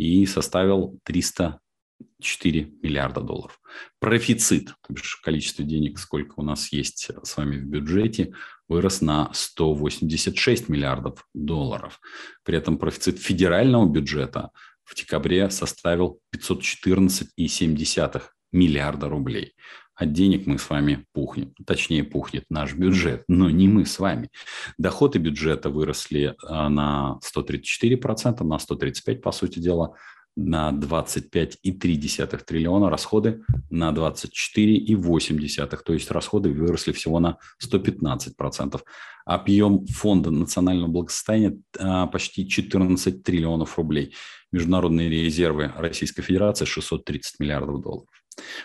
и 0.00 0.24
составил 0.24 0.98
304 1.04 2.72
миллиарда 2.82 3.20
долларов. 3.20 3.60
Профицит, 3.98 4.68
то 4.68 4.94
есть 4.94 5.20
количество 5.22 5.62
денег, 5.62 5.98
сколько 5.98 6.34
у 6.38 6.42
нас 6.42 6.72
есть 6.72 7.10
с 7.22 7.36
вами 7.36 7.58
в 7.58 7.66
бюджете, 7.66 8.32
вырос 8.66 9.02
на 9.02 9.30
186 9.34 10.70
миллиардов 10.70 11.26
долларов. 11.34 12.00
При 12.44 12.56
этом 12.56 12.78
профицит 12.78 13.18
федерального 13.18 13.86
бюджета 13.86 14.52
в 14.84 14.94
декабре 14.94 15.50
составил 15.50 16.20
514,7 16.34 18.22
миллиарда 18.52 19.08
рублей. 19.10 19.54
От 20.00 20.14
денег 20.14 20.46
мы 20.46 20.58
с 20.58 20.70
вами 20.70 21.04
пухнем, 21.12 21.52
точнее 21.66 22.04
пухнет 22.04 22.44
наш 22.48 22.72
бюджет, 22.72 23.24
но 23.28 23.50
не 23.50 23.68
мы 23.68 23.84
с 23.84 23.98
вами. 23.98 24.30
Доходы 24.78 25.18
бюджета 25.18 25.68
выросли 25.68 26.34
а, 26.42 26.70
на 26.70 27.18
134%, 27.22 28.42
на 28.42 28.56
135% 28.56 29.16
по 29.16 29.30
сути 29.30 29.58
дела, 29.58 29.94
на 30.36 30.70
25,3 30.70 32.44
триллиона, 32.46 32.88
расходы 32.88 33.42
на 33.68 33.90
24,8, 33.90 35.82
то 35.84 35.92
есть 35.92 36.10
расходы 36.10 36.48
выросли 36.48 36.92
всего 36.92 37.20
на 37.20 37.36
115%. 37.62 38.80
Объем 39.26 39.84
фонда 39.86 40.30
национального 40.30 40.88
благосостояния 40.88 41.58
а, 41.78 42.06
почти 42.06 42.48
14 42.48 43.22
триллионов 43.22 43.76
рублей. 43.76 44.14
Международные 44.50 45.10
резервы 45.10 45.70
Российской 45.76 46.22
Федерации 46.22 46.64
630 46.64 47.38
миллиардов 47.38 47.82
долларов. 47.82 48.19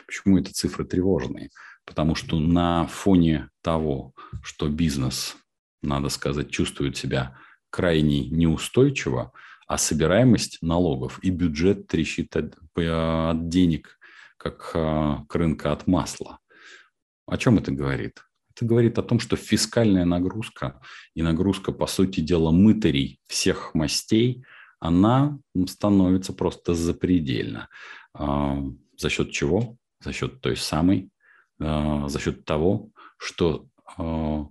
Почему 0.05 0.37
эти 0.37 0.51
цифры 0.51 0.85
тревожные? 0.85 1.49
Потому 1.85 2.15
что 2.15 2.39
на 2.39 2.87
фоне 2.87 3.49
того, 3.61 4.13
что 4.43 4.69
бизнес, 4.69 5.35
надо 5.81 6.09
сказать, 6.09 6.49
чувствует 6.49 6.97
себя 6.97 7.37
крайне 7.69 8.27
неустойчиво, 8.29 9.33
а 9.67 9.77
собираемость 9.77 10.59
налогов 10.61 11.19
и 11.23 11.29
бюджет 11.29 11.87
трещит 11.87 12.35
от, 12.35 12.55
от 12.75 13.49
денег, 13.49 13.97
как 14.37 14.71
а, 14.73 15.25
к 15.27 15.35
рынка 15.35 15.71
от 15.71 15.87
масла. 15.87 16.39
О 17.25 17.37
чем 17.37 17.57
это 17.57 17.71
говорит? 17.71 18.23
Это 18.55 18.65
говорит 18.65 18.97
о 18.97 19.03
том, 19.03 19.19
что 19.19 19.35
фискальная 19.35 20.05
нагрузка 20.05 20.79
и 21.13 21.21
нагрузка, 21.21 21.71
по 21.71 21.87
сути 21.87 22.21
дела, 22.21 22.51
мытарей 22.51 23.19
всех 23.27 23.73
мастей, 23.73 24.45
она 24.79 25.39
становится 25.67 26.31
просто 26.31 26.73
запредельна. 26.73 27.69
За 28.97 29.09
счет 29.09 29.31
чего? 29.31 29.77
За 29.99 30.13
счет 30.13 30.41
той 30.41 30.55
самой, 30.57 31.09
э, 31.59 32.03
за 32.07 32.19
счет 32.19 32.45
того, 32.45 32.91
что 33.17 33.67
э, 33.97 34.45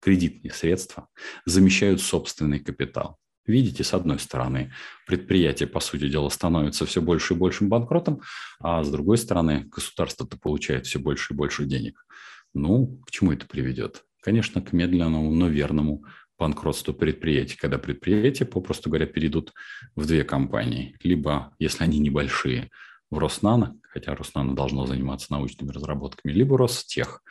кредитные 0.00 0.52
средства 0.52 1.08
замещают 1.44 2.00
собственный 2.00 2.60
капитал. 2.60 3.18
Видите, 3.44 3.82
с 3.82 3.92
одной 3.92 4.20
стороны, 4.20 4.72
предприятие, 5.06 5.68
по 5.68 5.80
сути 5.80 6.08
дела, 6.08 6.28
становится 6.28 6.86
все 6.86 7.00
больше 7.00 7.34
и 7.34 7.36
большим 7.36 7.68
банкротом, 7.68 8.22
а 8.60 8.84
с 8.84 8.90
другой 8.90 9.18
стороны, 9.18 9.64
государство-то 9.64 10.38
получает 10.38 10.86
все 10.86 11.00
больше 11.00 11.34
и 11.34 11.36
больше 11.36 11.64
денег. 11.64 12.06
Ну, 12.54 13.00
к 13.06 13.10
чему 13.10 13.32
это 13.32 13.46
приведет? 13.46 14.04
Конечно, 14.20 14.62
к 14.62 14.72
медленному, 14.72 15.34
но 15.34 15.48
верному 15.48 16.04
банкротству 16.38 16.94
предприятий, 16.94 17.56
когда 17.56 17.78
предприятия, 17.78 18.44
попросту 18.44 18.90
говоря, 18.90 19.06
перейдут 19.06 19.52
в 19.96 20.06
две 20.06 20.22
компании. 20.22 20.96
Либо, 21.02 21.54
если 21.58 21.82
они 21.82 21.98
небольшие, 21.98 22.70
в 23.12 23.18
Роснано, 23.18 23.78
хотя 23.82 24.14
Роснано 24.14 24.56
должно 24.56 24.86
заниматься 24.86 25.32
научными 25.32 25.70
разработками, 25.70 26.32
либо 26.32 26.56
Ростех. 26.56 27.22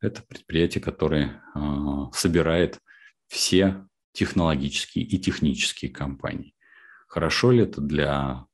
Это 0.00 0.22
предприятие, 0.22 0.82
которое 0.82 1.42
э, 1.54 1.60
собирает 2.14 2.80
все 3.28 3.86
технологические 4.12 5.04
и 5.04 5.18
технические 5.18 5.90
компании. 5.90 6.54
Хорошо 7.06 7.50
ли 7.50 7.64
это 7.64 7.82
для 7.82 8.46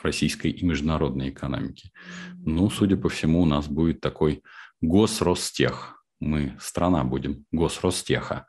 российской 0.00 0.52
и 0.52 0.64
международной 0.64 1.30
экономики? 1.30 1.90
Ну, 2.36 2.70
судя 2.70 2.96
по 2.96 3.08
всему, 3.08 3.42
у 3.42 3.46
нас 3.46 3.66
будет 3.66 4.00
такой 4.00 4.44
госростех. 4.80 6.04
Мы 6.20 6.56
страна 6.60 7.02
будем 7.02 7.46
госростеха, 7.50 8.46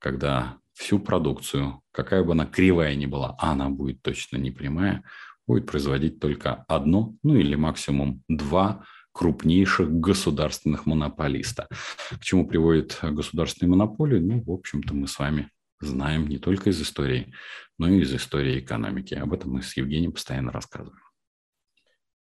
когда 0.00 0.58
всю 0.72 0.98
продукцию, 0.98 1.82
какая 1.92 2.24
бы 2.24 2.32
она 2.32 2.46
кривая 2.46 2.96
ни 2.96 3.06
была, 3.06 3.36
а 3.38 3.52
она 3.52 3.68
будет 3.68 4.02
точно 4.02 4.38
не 4.38 4.50
прямая, 4.50 5.04
будет 5.48 5.66
производить 5.66 6.20
только 6.20 6.64
одно, 6.68 7.14
ну 7.24 7.34
или 7.34 7.56
максимум 7.56 8.22
два 8.28 8.84
крупнейших 9.12 9.90
государственных 9.90 10.86
монополиста. 10.86 11.66
К 12.10 12.20
чему 12.20 12.46
приводит 12.46 12.98
государственные 13.02 13.70
монополии? 13.70 14.20
Ну, 14.20 14.44
в 14.44 14.52
общем-то, 14.52 14.94
мы 14.94 15.08
с 15.08 15.18
вами 15.18 15.50
знаем 15.80 16.28
не 16.28 16.38
только 16.38 16.70
из 16.70 16.80
истории, 16.80 17.32
но 17.78 17.88
и 17.88 18.00
из 18.00 18.14
истории 18.14 18.60
экономики. 18.60 19.14
Об 19.14 19.32
этом 19.32 19.52
мы 19.52 19.62
с 19.62 19.76
Евгением 19.76 20.12
постоянно 20.12 20.52
рассказываем. 20.52 21.02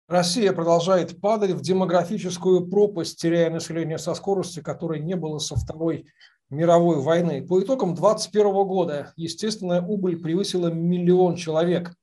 Россия 0.09 0.51
продолжает 0.51 1.21
падать 1.21 1.51
в 1.51 1.61
демографическую 1.61 2.67
пропасть, 2.67 3.21
теряя 3.21 3.49
население 3.49 3.97
со 3.97 4.13
скоростью, 4.13 4.63
которой 4.63 4.99
не 4.99 5.15
было 5.15 5.37
со 5.37 5.55
Второй 5.55 6.07
мировой 6.49 7.01
войны. 7.01 7.45
По 7.47 7.61
итогам 7.61 7.95
2021 7.95 8.51
года 8.67 9.13
естественная 9.15 9.81
убыль 9.81 10.21
превысила 10.21 10.67
миллион 10.67 11.37
человек. 11.37 11.93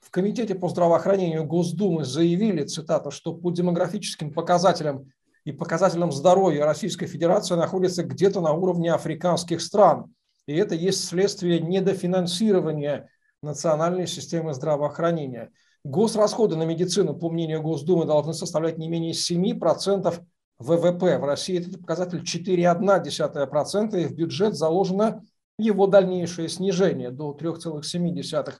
В 0.00 0.10
Комитете 0.10 0.54
по 0.54 0.68
здравоохранению 0.68 1.44
Госдумы 1.44 2.04
заявили, 2.04 2.64
цитата, 2.64 3.10
что 3.10 3.34
по 3.34 3.50
демографическим 3.50 4.32
показателям 4.32 5.12
и 5.44 5.52
показателям 5.52 6.10
здоровья 6.10 6.64
Российская 6.64 7.06
Федерация 7.06 7.56
находится 7.56 8.02
где-то 8.02 8.40
на 8.40 8.52
уровне 8.52 8.92
африканских 8.92 9.60
стран. 9.60 10.12
И 10.46 10.54
это 10.54 10.74
есть 10.74 11.04
следствие 11.04 11.60
недофинансирования 11.60 13.08
национальной 13.42 14.06
системы 14.06 14.52
здравоохранения. 14.52 15.50
Госрасходы 15.84 16.56
на 16.56 16.64
медицину, 16.64 17.14
по 17.14 17.30
мнению 17.30 17.62
Госдумы, 17.62 18.04
должны 18.04 18.34
составлять 18.34 18.78
не 18.78 18.88
менее 18.88 19.12
7% 19.12 20.20
ВВП. 20.58 21.18
В 21.18 21.24
России 21.24 21.58
этот 21.58 21.80
показатель 21.80 22.22
4,1%, 22.22 24.02
и 24.02 24.06
в 24.06 24.14
бюджет 24.14 24.54
заложено 24.54 25.22
его 25.58 25.86
дальнейшее 25.86 26.48
снижение 26.48 27.10
до 27.10 27.32
3,7% 27.32 28.54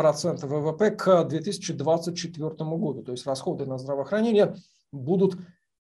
процента 0.00 0.46
ВВП 0.46 0.92
к 0.92 1.24
2024 1.24 2.48
году. 2.48 3.02
То 3.02 3.12
есть 3.12 3.26
расходы 3.26 3.66
на 3.66 3.76
здравоохранение 3.76 4.54
будут 4.92 5.36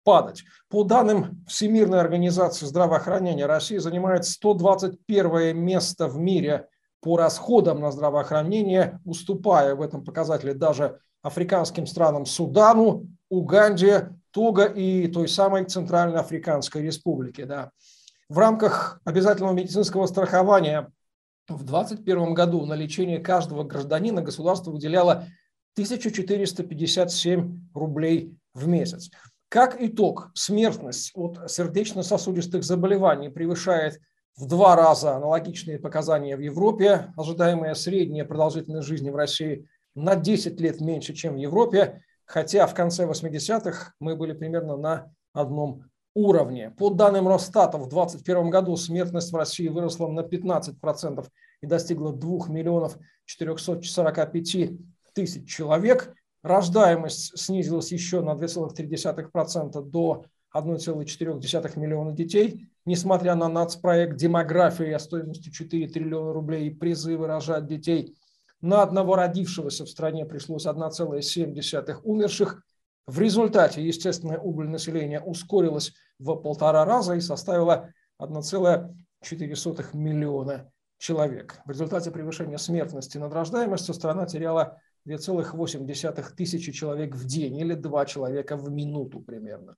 падать. 0.05 0.43
По 0.71 0.85
данным 0.85 1.45
Всемирной 1.47 2.01
организации 2.01 2.65
здравоохранения, 2.65 3.45
Россия 3.45 3.79
занимает 3.79 4.25
121 4.25 5.59
место 5.59 6.09
в 6.09 6.17
мире 6.17 6.67
по 7.03 7.19
расходам 7.19 7.81
на 7.81 7.93
здравоохранение, 7.93 9.01
уступая 9.05 9.75
в 9.75 9.83
этом 9.83 10.03
показателе 10.03 10.55
даже 10.55 10.99
африканским 11.21 11.87
странам 11.87 12.25
Судану, 12.25 13.07
Уганде, 13.29 14.17
Того 14.31 14.63
и 14.63 15.09
той 15.09 15.29
самой 15.29 15.67
Центральноафриканской 15.67 16.81
Республике. 16.81 17.45
Да. 17.45 17.71
В 18.31 18.39
рамках 18.39 18.99
обязательного 19.05 19.53
медицинского 19.53 20.07
страхования 20.07 20.91
в 21.49 21.65
2021 21.65 22.35
году 22.35 22.67
на 22.67 22.75
лечение 22.75 23.19
каждого 23.21 23.65
гражданина 23.65 24.23
государство 24.23 24.71
выделяло 24.71 25.27
1457 25.75 27.71
рублей 27.75 28.37
в 28.55 28.67
месяц. 28.67 29.11
Как 29.49 29.81
итог, 29.81 30.31
смертность 30.35 31.13
от 31.15 31.51
сердечно-сосудистых 31.51 32.65
заболеваний 32.65 33.29
превышает 33.29 34.01
в 34.37 34.47
два 34.47 34.75
раза 34.75 35.17
аналогичные 35.17 35.79
показания 35.79 36.37
в 36.37 36.41
Европе. 36.41 37.13
Ожидаемая 37.17 37.75
средняя 37.75 38.25
продолжительность 38.25 38.89
жизни 38.89 39.11
в 39.11 39.17
России 39.17 39.69
на 39.95 40.17
10 40.17 40.61
лет 40.61 40.81
меньше, 40.81 41.15
чем 41.15 41.35
в 41.35 41.39
Европе. 41.39 42.03
хотя 42.25 42.67
в 42.67 42.75
конце 42.75 43.07
80-х 43.07 43.93
мы 44.01 44.17
были 44.17 44.33
примерно 44.33 44.77
на 44.77 45.15
одном 45.33 45.85
уровне. 46.17 46.73
По 46.79 46.91
данным 46.91 47.29
Росстата, 47.29 47.77
в 47.77 47.89
2021 47.89 48.51
году 48.51 48.77
смертность 48.77 49.31
в 49.33 49.37
России 49.37 49.69
выросла 49.69 50.09
на 50.09 50.21
15% 50.21 51.27
и 51.61 51.67
достигла 51.67 52.13
2 52.13 52.49
миллионов 52.49 52.97
445 53.27 54.71
тысяч 55.13 55.49
человек. 55.49 56.15
Рождаемость 56.43 57.39
снизилась 57.39 57.93
еще 57.93 58.23
на 58.23 58.31
2,3% 58.31 59.83
до 59.83 60.25
1,4 60.55 61.79
миллиона 61.79 62.13
детей, 62.13 62.71
несмотря 62.87 63.35
на 63.35 63.49
нацпроект 63.49 64.17
демографии 64.17 64.97
стоимостью 64.99 65.53
4 65.53 65.89
триллиона 65.89 66.33
рублей 66.33 66.69
и 66.69 66.75
призывы 66.75 67.27
рожать 67.27 67.67
детей. 67.67 68.17
На 68.63 68.83
одного 68.83 69.17
родившегося 69.17 69.85
в 69.85 69.89
стране 69.91 70.25
пришлось 70.25 70.67
1,7 70.67 72.01
умерших. 72.05 72.63
В 73.07 73.21
результате 73.21 73.87
естественная 73.87 74.39
убыль 74.39 74.69
населения 74.69 75.21
ускорилась 75.21 75.93
в 76.19 76.35
полтора 76.35 76.85
раза 76.85 77.15
и 77.15 77.21
составила 77.21 77.91
1,4 78.21 79.97
миллиона 79.97 80.71
человек. 80.99 81.61
В 81.67 81.71
результате 81.71 82.11
превышения 82.11 82.59
смертности 82.59 83.19
над 83.19 83.33
рождаемостью 83.33 83.95
страна 83.95 84.27
теряла 84.27 84.81
2,8 85.07 86.35
тысячи 86.35 86.73
человек 86.73 87.15
в 87.15 87.27
день 87.27 87.59
или 87.59 87.75
2 87.75 88.07
человека 88.07 88.57
в 88.57 88.71
минуту 88.71 89.21
примерно. 89.21 89.77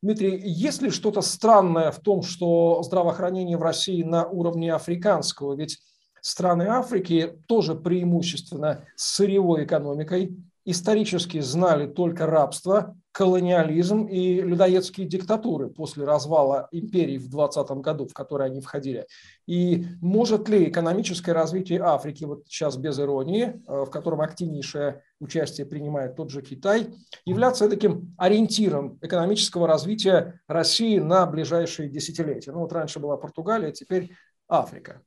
Дмитрий, 0.00 0.40
есть 0.40 0.80
ли 0.80 0.88
что-то 0.88 1.20
странное 1.20 1.90
в 1.90 2.00
том, 2.00 2.22
что 2.22 2.82
здравоохранение 2.82 3.58
в 3.58 3.62
России 3.62 4.02
на 4.02 4.26
уровне 4.26 4.72
африканского? 4.72 5.54
Ведь 5.54 5.78
страны 6.22 6.62
Африки 6.62 7.38
тоже 7.46 7.74
преимущественно 7.74 8.86
сырьевой 8.96 9.64
экономикой, 9.64 10.34
исторически 10.64 11.40
знали 11.40 11.86
только 11.86 12.26
рабство, 12.26 12.96
колониализм 13.12 14.04
и 14.04 14.40
людоедские 14.40 15.06
диктатуры 15.06 15.68
после 15.68 16.04
развала 16.04 16.68
империи 16.70 17.18
в 17.18 17.28
20 17.28 17.68
году, 17.82 18.06
в 18.06 18.14
который 18.14 18.46
они 18.46 18.60
входили. 18.60 19.06
И 19.46 19.84
может 20.00 20.48
ли 20.48 20.68
экономическое 20.68 21.32
развитие 21.32 21.82
Африки, 21.82 22.24
вот 22.24 22.44
сейчас 22.46 22.76
без 22.76 23.00
иронии, 23.00 23.62
э, 23.66 23.84
в 23.84 23.90
котором 23.90 24.20
активнейшее 24.20 25.02
участие 25.18 25.66
принимает 25.66 26.14
тот 26.14 26.30
же 26.30 26.40
Китай, 26.40 26.88
являться 27.24 27.68
таким 27.68 28.14
ориентиром 28.16 28.98
экономического 29.02 29.66
развития 29.66 30.40
России 30.46 30.98
на 30.98 31.26
ближайшие 31.26 31.88
десятилетия? 31.88 32.52
Ну 32.52 32.60
вот 32.60 32.72
раньше 32.72 33.00
была 33.00 33.16
Португалия, 33.16 33.72
теперь 33.72 34.12
Африка. 34.48 35.02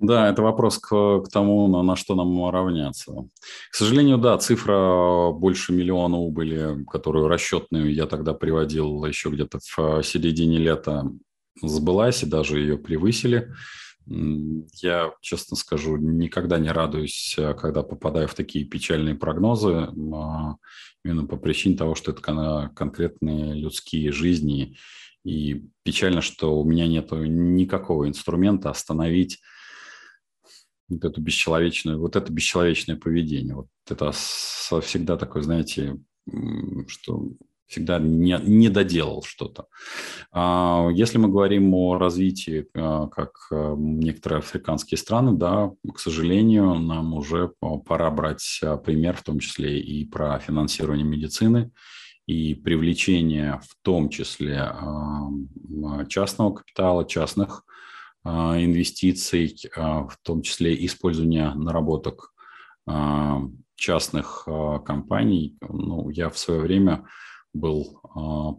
Да, 0.00 0.30
это 0.30 0.40
вопрос 0.40 0.78
к, 0.78 0.88
к 1.20 1.28
тому, 1.30 1.68
на, 1.68 1.82
на 1.82 1.94
что 1.94 2.14
нам 2.14 2.48
равняться. 2.48 3.28
К 3.70 3.74
сожалению, 3.74 4.16
да, 4.16 4.38
цифра 4.38 5.30
больше 5.30 5.74
миллиона 5.74 6.16
убыли, 6.16 6.84
которую 6.90 7.28
расчетную 7.28 7.92
я 7.92 8.06
тогда 8.06 8.32
приводил 8.32 9.04
еще 9.04 9.28
где-то 9.28 9.58
в 9.58 10.02
середине 10.02 10.56
лета, 10.56 11.04
сбылась 11.60 12.22
и 12.22 12.26
даже 12.26 12.60
ее 12.60 12.78
превысили. 12.78 13.52
Я, 14.06 15.12
честно 15.20 15.54
скажу, 15.54 15.98
никогда 15.98 16.58
не 16.58 16.70
радуюсь, 16.70 17.36
когда 17.58 17.82
попадаю 17.82 18.26
в 18.26 18.34
такие 18.34 18.64
печальные 18.64 19.16
прогнозы, 19.16 19.88
а, 20.14 20.56
именно 21.04 21.26
по 21.26 21.36
причине 21.36 21.76
того, 21.76 21.94
что 21.94 22.12
это 22.12 22.72
конкретные 22.74 23.54
людские 23.54 24.12
жизни. 24.12 24.78
И 25.24 25.66
печально, 25.82 26.22
что 26.22 26.58
у 26.58 26.64
меня 26.64 26.86
нет 26.88 27.10
никакого 27.12 28.08
инструмента 28.08 28.70
остановить 28.70 29.38
вот 30.90 31.04
эту 31.04 31.20
бесчеловечную, 31.20 31.98
вот 31.98 32.16
это 32.16 32.32
бесчеловечное 32.32 32.96
поведение. 32.96 33.54
Вот 33.54 33.68
это 33.88 34.10
всегда 34.12 35.16
такое, 35.16 35.42
знаете, 35.42 35.96
что 36.88 37.30
всегда 37.70 38.00
не, 38.00 38.36
не 38.42 38.68
доделал 38.68 39.22
что-то. 39.22 39.66
А, 40.32 40.88
если 40.92 41.18
мы 41.18 41.28
говорим 41.28 41.72
о 41.72 41.98
развитии, 41.98 42.66
а, 42.74 43.06
как 43.06 43.32
а, 43.52 43.74
некоторые 43.76 44.40
африканские 44.40 44.98
страны, 44.98 45.32
да, 45.36 45.70
к 45.94 46.00
сожалению, 46.00 46.74
нам 46.74 47.14
уже 47.14 47.52
пора 47.86 48.10
брать 48.10 48.60
пример, 48.84 49.16
в 49.16 49.22
том 49.22 49.38
числе 49.38 49.80
и 49.80 50.04
про 50.04 50.38
финансирование 50.40 51.06
медицины, 51.06 51.70
и 52.26 52.54
привлечение 52.54 53.60
в 53.64 53.76
том 53.82 54.08
числе 54.08 54.72
частного 56.08 56.54
капитала, 56.54 57.04
частных 57.04 57.64
а, 57.64 57.70
инвестиций, 58.24 59.56
а, 59.76 60.06
в 60.06 60.18
том 60.22 60.42
числе 60.42 60.84
использования 60.84 61.54
наработок 61.54 62.34
а, 62.86 63.42
частных 63.76 64.46
компаний. 64.84 65.56
Ну, 65.62 66.10
я 66.10 66.28
в 66.28 66.36
свое 66.36 66.60
время 66.60 67.06
был 67.54 67.98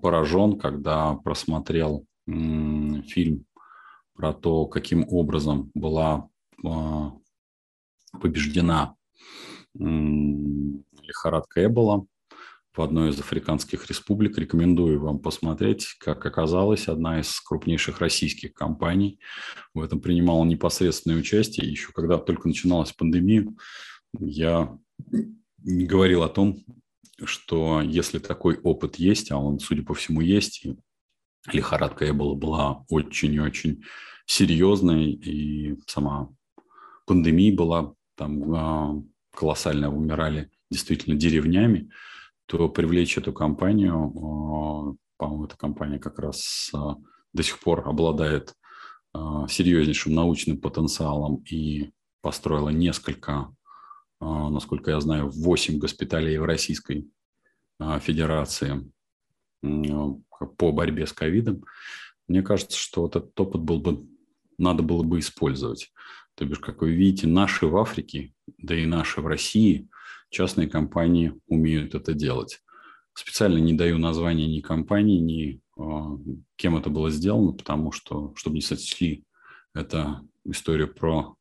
поражен, 0.02 0.58
когда 0.58 1.14
просмотрел 1.14 2.06
фильм 2.26 3.46
про 4.16 4.34
то, 4.34 4.66
каким 4.66 5.06
образом 5.08 5.70
была 5.76 6.28
побеждена 8.20 8.96
лихорадка 9.76 11.64
Эбола 11.66 12.08
в 12.74 12.82
одной 12.82 13.10
из 13.10 13.20
африканских 13.20 13.88
республик. 13.88 14.38
Рекомендую 14.38 15.00
вам 15.00 15.20
посмотреть. 15.20 15.96
Как 16.00 16.26
оказалось, 16.26 16.88
одна 16.88 17.20
из 17.20 17.40
крупнейших 17.42 18.00
российских 18.00 18.54
компаний 18.54 19.20
в 19.74 19.82
этом 19.82 20.00
принимала 20.00 20.46
непосредственное 20.46 21.18
участие. 21.18 21.70
Еще 21.70 21.92
когда 21.92 22.18
только 22.18 22.48
начиналась 22.48 22.94
пандемия, 22.94 23.48
я 24.20 24.78
говорил 25.58 26.24
о 26.24 26.30
том, 26.30 26.64
что 27.24 27.82
если 27.82 28.20
такой 28.20 28.58
опыт 28.58 28.96
есть, 28.96 29.32
а 29.32 29.38
он, 29.38 29.60
судя 29.60 29.84
по 29.84 29.94
всему, 29.94 30.22
есть, 30.22 30.66
и 30.66 30.78
лихорадка 31.52 32.10
Эбола 32.10 32.36
была 32.36 32.86
очень-очень 32.90 33.84
серьезной, 34.26 35.12
и 35.12 35.78
сама 35.88 36.30
пандемия 37.06 37.54
была 37.54 37.94
там 38.16 38.54
а, 38.54 39.04
колоссально 39.34 39.94
умирали 39.94 40.50
действительно 40.70 41.16
деревнями, 41.16 41.92
то 42.52 42.68
привлечь 42.68 43.18
эту 43.18 43.32
компанию, 43.32 43.94
а, 43.96 44.94
по-моему, 45.16 45.46
эта 45.46 45.56
компания 45.56 46.00
как 46.00 46.20
раз 46.20 46.70
а, 46.74 46.98
до 47.32 47.44
сих 47.44 47.58
пор 47.60 47.88
обладает 47.88 48.56
а, 49.14 49.48
серьезнейшим 49.48 50.14
научным 50.14 50.58
потенциалом 50.58 51.38
и 51.50 51.94
построила 52.22 52.70
несколько, 52.70 53.56
насколько 54.20 54.92
я 54.92 55.00
знаю, 55.00 55.30
8 55.30 55.80
госпиталей 55.80 56.38
в 56.38 56.44
Российской 56.44 57.10
Федерации 58.02 58.92
по 59.62 60.72
борьбе 60.72 61.08
с 61.08 61.14
ковидом. 61.14 61.64
Мне 62.28 62.44
кажется, 62.44 62.78
что 62.78 63.08
этот 63.08 63.40
опыт 63.40 63.62
был 63.62 63.80
бы, 63.80 64.06
надо 64.60 64.84
было 64.84 65.02
бы 65.02 65.18
использовать. 65.18 65.92
То 66.36 66.46
бишь, 66.46 66.60
как 66.60 66.82
вы 66.82 66.92
видите, 66.92 67.26
наши 67.26 67.66
в 67.66 67.76
Африке, 67.76 68.36
да 68.60 68.76
и 68.76 68.86
наши 68.86 69.22
в 69.22 69.26
России– 69.26 69.90
частные 70.32 70.68
компании 70.68 71.34
умеют 71.48 71.94
это 71.94 72.14
делать. 72.14 72.62
Специально 73.14 73.58
не 73.58 73.74
даю 73.74 73.98
названия 73.98 74.48
ни 74.48 74.62
компании, 74.62 75.20
ни 75.20 75.62
э, 75.78 76.34
кем 76.56 76.78
это 76.78 76.90
было 76.90 77.12
сделано, 77.12 77.52
потому 77.52 77.92
что, 77.92 78.34
чтобы 78.36 78.56
не 78.56 78.62
сочли 78.62 79.26
это 79.76 80.22
историю 80.46 80.94
про 80.94 81.36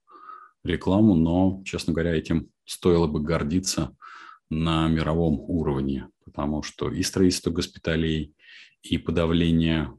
рекламу, 0.64 1.14
но, 1.14 1.62
честно 1.64 1.92
говоря, 1.92 2.14
этим 2.14 2.50
стоило 2.64 3.07
бы 3.07 3.22
гордиться 3.22 3.96
на 4.50 4.88
мировом 4.88 5.38
уровне, 5.40 6.09
потому 6.24 6.62
что 6.62 6.90
и 6.90 7.03
строительство 7.03 7.50
госпиталей, 7.50 8.35
и 8.83 8.98
подавление 8.98 9.96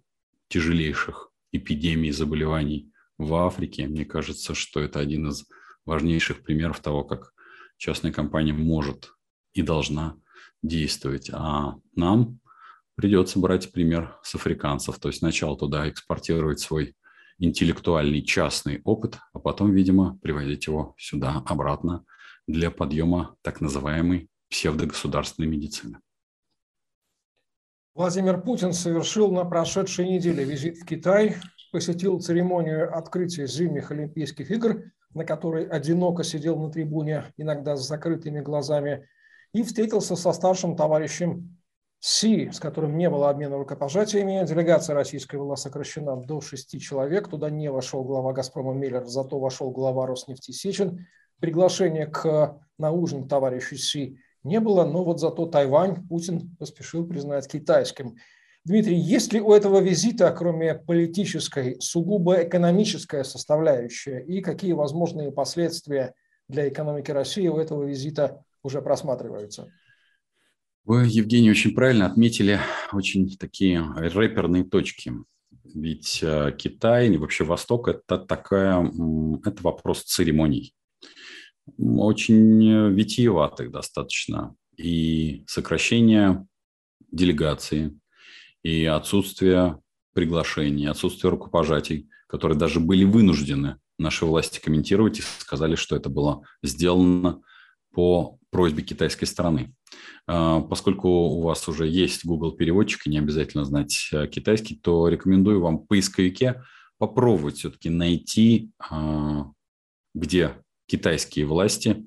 тяжелейших 0.50 1.32
эпидемий 1.54 2.12
заболеваний 2.12 2.92
в 3.18 3.34
Африке, 3.36 3.88
мне 3.88 4.06
кажется, 4.06 4.54
что 4.54 4.82
это 4.82 5.00
один 5.00 5.30
из 5.30 5.46
важнейших 5.86 6.44
примеров 6.44 6.80
того, 6.82 7.04
как 7.04 7.34
частная 7.82 8.12
компания 8.12 8.54
может 8.54 9.12
и 9.54 9.64
должна 9.64 10.16
действовать. 10.62 11.32
А 11.34 11.76
нам 11.96 12.40
придется 12.94 13.40
брать 13.40 13.72
пример 13.72 14.20
с 14.22 14.36
африканцев, 14.36 15.00
то 15.00 15.10
есть 15.10 15.20
сначала 15.20 15.58
туда 15.58 15.90
экспортировать 15.90 16.60
свой 16.60 16.96
интеллектуальный 17.40 18.22
частный 18.22 18.82
опыт, 18.84 19.18
а 19.34 19.40
потом, 19.40 19.74
видимо, 19.74 20.20
привозить 20.22 20.68
его 20.68 20.94
сюда 21.00 21.42
обратно 21.48 22.06
для 22.46 22.70
подъема 22.70 23.36
так 23.42 23.62
называемой 23.62 24.30
псевдогосударственной 24.52 25.50
медицины. 25.50 26.00
Владимир 27.96 28.40
Путин 28.40 28.74
совершил 28.74 29.32
на 29.32 29.44
прошедшей 29.44 30.08
неделе 30.08 30.44
визит 30.44 30.78
в 30.78 30.86
Китай, 30.86 31.38
посетил 31.72 32.20
церемонию 32.20 32.96
открытия 32.96 33.48
зимних 33.48 33.92
Олимпийских 33.92 34.52
игр 34.52 34.84
на 35.14 35.26
которой 35.26 35.66
одиноко 35.68 36.24
сидел 36.24 36.58
на 36.58 36.72
трибуне, 36.72 37.26
иногда 37.38 37.76
с 37.76 37.88
закрытыми 37.88 38.40
глазами, 38.40 39.08
и 39.54 39.64
встретился 39.64 40.16
со 40.16 40.32
старшим 40.32 40.76
товарищем 40.76 41.58
Си, 42.04 42.50
с 42.52 42.60
которым 42.60 42.98
не 42.98 43.08
было 43.12 43.30
обмена 43.30 43.58
рукопожатиями. 43.58 44.44
Делегация 44.48 44.96
российская 44.96 45.38
была 45.38 45.56
сокращена 45.56 46.16
до 46.16 46.42
шести 46.42 46.80
человек. 46.80 47.28
Туда 47.28 47.52
не 47.52 47.70
вошел 47.70 48.04
глава 48.04 48.34
«Газпрома» 48.34 48.74
Миллер, 48.74 49.06
зато 49.06 49.38
вошел 49.38 49.70
глава 49.70 50.08
«Роснефти» 50.08 50.50
Сечин. 50.50 51.06
Приглашение 51.40 52.08
к, 52.08 52.60
на 52.80 52.92
ужин 52.92 53.28
товарищу 53.28 53.76
Си 53.76 54.18
не 54.44 54.60
было, 54.60 54.84
но 54.84 55.04
вот 55.04 55.20
зато 55.20 55.46
Тайвань 55.46 56.08
Путин 56.08 56.56
поспешил 56.58 57.06
признать 57.06 57.48
китайским. 57.48 58.16
Дмитрий, 58.64 58.98
есть 58.98 59.34
ли 59.34 59.42
у 59.42 59.54
этого 59.54 59.80
визита, 59.80 60.32
кроме 60.32 60.76
политической, 60.76 61.78
сугубо 61.80 62.44
экономическая 62.44 63.24
составляющая? 63.24 64.20
И 64.20 64.42
какие 64.42 64.74
возможные 64.74 65.32
последствия 65.32 66.14
для 66.48 66.70
экономики 66.70 67.10
России 67.10 67.48
у 67.48 67.58
этого 67.58 67.84
визита 67.84 68.44
уже 68.62 68.84
просматриваются? 68.84 69.72
Вы, 70.84 71.08
Евгений, 71.08 71.50
очень 71.50 71.74
правильно 71.74 72.06
отметили 72.06 72.60
очень 72.92 73.36
такие 73.38 73.84
рэперные 73.96 74.64
точки. 74.64 75.14
Ведь 75.74 76.20
э, 76.22 76.52
Китай 76.58 77.10
и 77.10 77.18
вообще 77.18 77.44
Восток– 77.44 77.88
это 77.90 78.20
такая, 78.20 78.84
это 78.84 79.64
вопрос 79.64 80.04
церемоний. 80.04 80.76
Очень 81.78 82.94
витиеватых 82.94 83.72
достаточно. 83.72 84.56
И 84.78 85.44
сокращение 85.48 86.46
делегации, 87.12 88.00
и 88.64 88.86
отсутствие 88.86 89.80
приглашений, 90.14 90.88
отсутствие 90.88 91.32
рукопожатий, 91.32 92.10
которые 92.28 92.58
даже 92.58 92.80
были 92.80 93.04
вынуждены 93.04 93.78
наши 93.98 94.26
власти 94.26 94.60
комментировать 94.60 95.20
и 95.20 95.24
сказали, 95.40 95.76
что 95.76 95.96
это 95.96 96.10
было 96.10 96.44
сделано 96.64 97.42
по 97.94 98.40
просьбе 98.50 98.84
китайской 98.84 99.26
стороны. 99.26 99.74
А, 100.28 100.62
поскольку 100.62 101.10
у 101.10 101.42
вас 101.42 101.68
уже 101.68 101.88
есть 101.88 102.26
Google 102.26 102.54
переводчик 102.54 103.06
и 103.06 103.10
не 103.10 103.20
обязательно 103.20 103.66
знать 103.66 104.10
э, 104.12 104.28
китайский, 104.28 104.76
то 104.76 105.08
рекомендую 105.08 105.62
вам 105.62 105.80
в 105.80 105.88
поисковике 105.88 106.64
попробовать 106.98 107.58
все-таки 107.58 107.90
найти, 107.90 108.72
а, 108.80 109.52
где 110.14 110.56
китайские 110.88 111.46
власти 111.46 112.06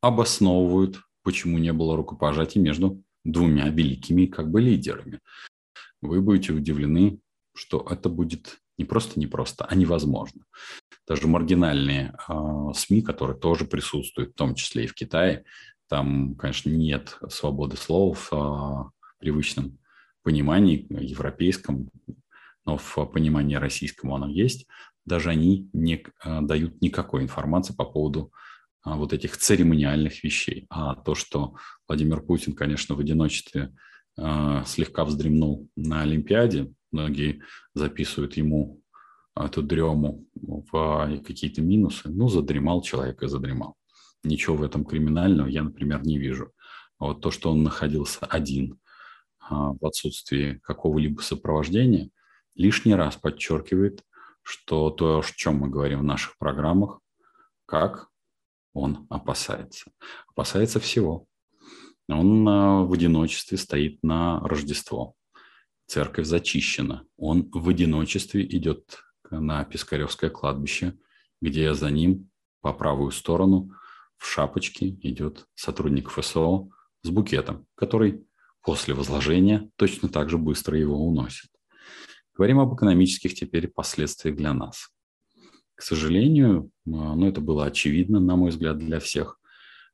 обосновывают, 0.00 1.00
почему 1.22 1.58
не 1.58 1.72
было 1.72 1.96
рукопожатий 1.96 2.60
между 2.60 3.02
двумя 3.24 3.68
великими 3.68 4.26
как 4.26 4.50
бы 4.50 4.60
лидерами. 4.60 5.20
Вы 6.02 6.20
будете 6.20 6.52
удивлены, 6.52 7.20
что 7.54 7.86
это 7.90 8.08
будет 8.08 8.58
не 8.78 8.84
просто 8.84 9.18
непросто, 9.18 9.64
а 9.64 9.74
невозможно. 9.74 10.44
Даже 11.08 11.28
маргинальные 11.28 12.14
э, 12.28 12.72
СМИ, 12.74 13.02
которые 13.02 13.38
тоже 13.38 13.64
присутствуют, 13.64 14.32
в 14.32 14.34
том 14.34 14.54
числе 14.54 14.84
и 14.84 14.88
в 14.88 14.94
Китае, 14.94 15.44
там, 15.88 16.34
конечно, 16.34 16.70
нет 16.70 17.18
свободы 17.28 17.76
слова 17.76 18.14
в 18.14 18.32
э, 18.32 18.90
привычном 19.18 19.78
понимании 20.22 20.86
европейском, 20.90 21.88
но 22.64 22.76
в 22.76 22.96
понимании 23.06 23.54
российском 23.54 24.12
оно 24.12 24.28
есть. 24.28 24.66
Даже 25.04 25.30
они 25.30 25.70
не 25.72 26.04
э, 26.24 26.40
дают 26.42 26.80
никакой 26.82 27.22
информации 27.22 27.72
по 27.72 27.84
поводу 27.84 28.32
э, 28.84 28.90
вот 28.92 29.12
этих 29.12 29.36
церемониальных 29.36 30.24
вещей. 30.24 30.66
А 30.68 30.96
то, 30.96 31.14
что 31.14 31.54
Владимир 31.86 32.20
Путин, 32.20 32.54
конечно, 32.54 32.96
в 32.96 33.00
одиночестве 33.00 33.72
слегка 34.18 35.04
вздремнул 35.04 35.68
на 35.76 36.02
Олимпиаде, 36.02 36.72
многие 36.90 37.42
записывают 37.74 38.36
ему 38.36 38.80
эту 39.36 39.62
дрему 39.62 40.26
в 40.34 41.20
какие-то 41.26 41.60
минусы. 41.60 42.08
Ну, 42.08 42.28
задремал 42.28 42.82
человек 42.82 43.22
и 43.22 43.28
задремал. 43.28 43.76
Ничего 44.24 44.56
в 44.56 44.62
этом 44.62 44.84
криминального 44.84 45.46
я, 45.46 45.62
например, 45.62 46.02
не 46.04 46.18
вижу. 46.18 46.52
Вот 46.98 47.20
то, 47.20 47.30
что 47.30 47.50
он 47.50 47.62
находился 47.62 48.24
один 48.24 48.80
а, 49.38 49.72
в 49.72 49.84
отсутствии 49.84 50.58
какого-либо 50.62 51.20
сопровождения, 51.20 52.10
лишний 52.54 52.94
раз 52.94 53.16
подчеркивает, 53.16 54.02
что 54.42 54.90
то, 54.90 55.18
о 55.18 55.22
чем 55.22 55.56
мы 55.56 55.68
говорим 55.68 56.00
в 56.00 56.04
наших 56.04 56.38
программах, 56.38 57.00
как 57.66 58.08
он 58.72 59.06
опасается. 59.10 59.90
Опасается 60.28 60.80
всего. 60.80 61.26
Он 62.08 62.48
а, 62.48 62.82
в 62.82 62.92
одиночестве 62.92 63.58
стоит 63.58 64.02
на 64.02 64.40
Рождество. 64.40 65.14
Церковь 65.86 66.26
зачищена. 66.26 67.04
Он 67.16 67.48
в 67.52 67.68
одиночестве 67.68 68.44
идет 68.44 68.98
на 69.30 69.64
Пискаревское 69.64 70.30
кладбище, 70.30 70.94
где 71.40 71.74
за 71.74 71.90
ним 71.90 72.30
по 72.60 72.72
правую 72.72 73.10
сторону 73.10 73.70
в 74.16 74.26
шапочке 74.26 74.88
идет 74.88 75.46
сотрудник 75.54 76.10
ФСО 76.10 76.68
с 77.02 77.10
букетом, 77.10 77.66
который 77.74 78.24
после 78.62 78.94
возложения 78.94 79.70
точно 79.76 80.08
так 80.08 80.30
же 80.30 80.38
быстро 80.38 80.78
его 80.78 81.06
уносит. 81.06 81.50
Говорим 82.34 82.58
об 82.58 82.74
экономических 82.74 83.34
теперь 83.34 83.68
последствиях 83.68 84.36
для 84.36 84.52
нас. 84.52 84.90
К 85.74 85.82
сожалению, 85.82 86.70
а, 86.86 87.14
ну 87.14 87.28
это 87.28 87.40
было 87.40 87.66
очевидно, 87.66 88.18
на 88.18 88.36
мой 88.36 88.50
взгляд, 88.50 88.78
для 88.78 88.98
всех, 88.98 89.38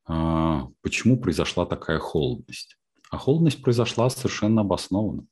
почему 0.04 1.18
произошла 1.18 1.66
такая 1.66 1.98
холодность. 1.98 2.76
А 3.10 3.18
холодность 3.18 3.62
произошла 3.62 4.08
совершенно 4.10 4.62
обоснованно. 4.62 5.26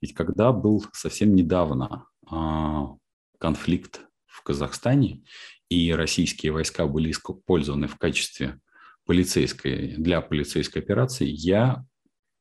Ведь 0.00 0.14
когда 0.14 0.52
был 0.52 0.84
совсем 0.92 1.34
недавно 1.34 2.06
а, 2.26 2.94
конфликт 3.38 4.02
в 4.26 4.42
Казахстане, 4.42 5.24
и 5.68 5.92
российские 5.92 6.52
войска 6.52 6.86
были 6.86 7.12
использованы 7.12 7.86
в 7.88 7.96
качестве 7.96 8.58
полицейской, 9.06 9.96
для 9.96 10.20
полицейской 10.20 10.82
операции, 10.82 11.26
я 11.26 11.84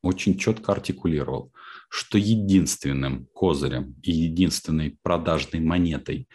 очень 0.01 0.37
четко 0.37 0.71
артикулировал, 0.71 1.53
что 1.89 2.17
единственным 2.17 3.27
козырем 3.33 3.95
и 4.01 4.11
единственной 4.11 4.97
продажной 5.01 5.59
монетой 5.59 6.27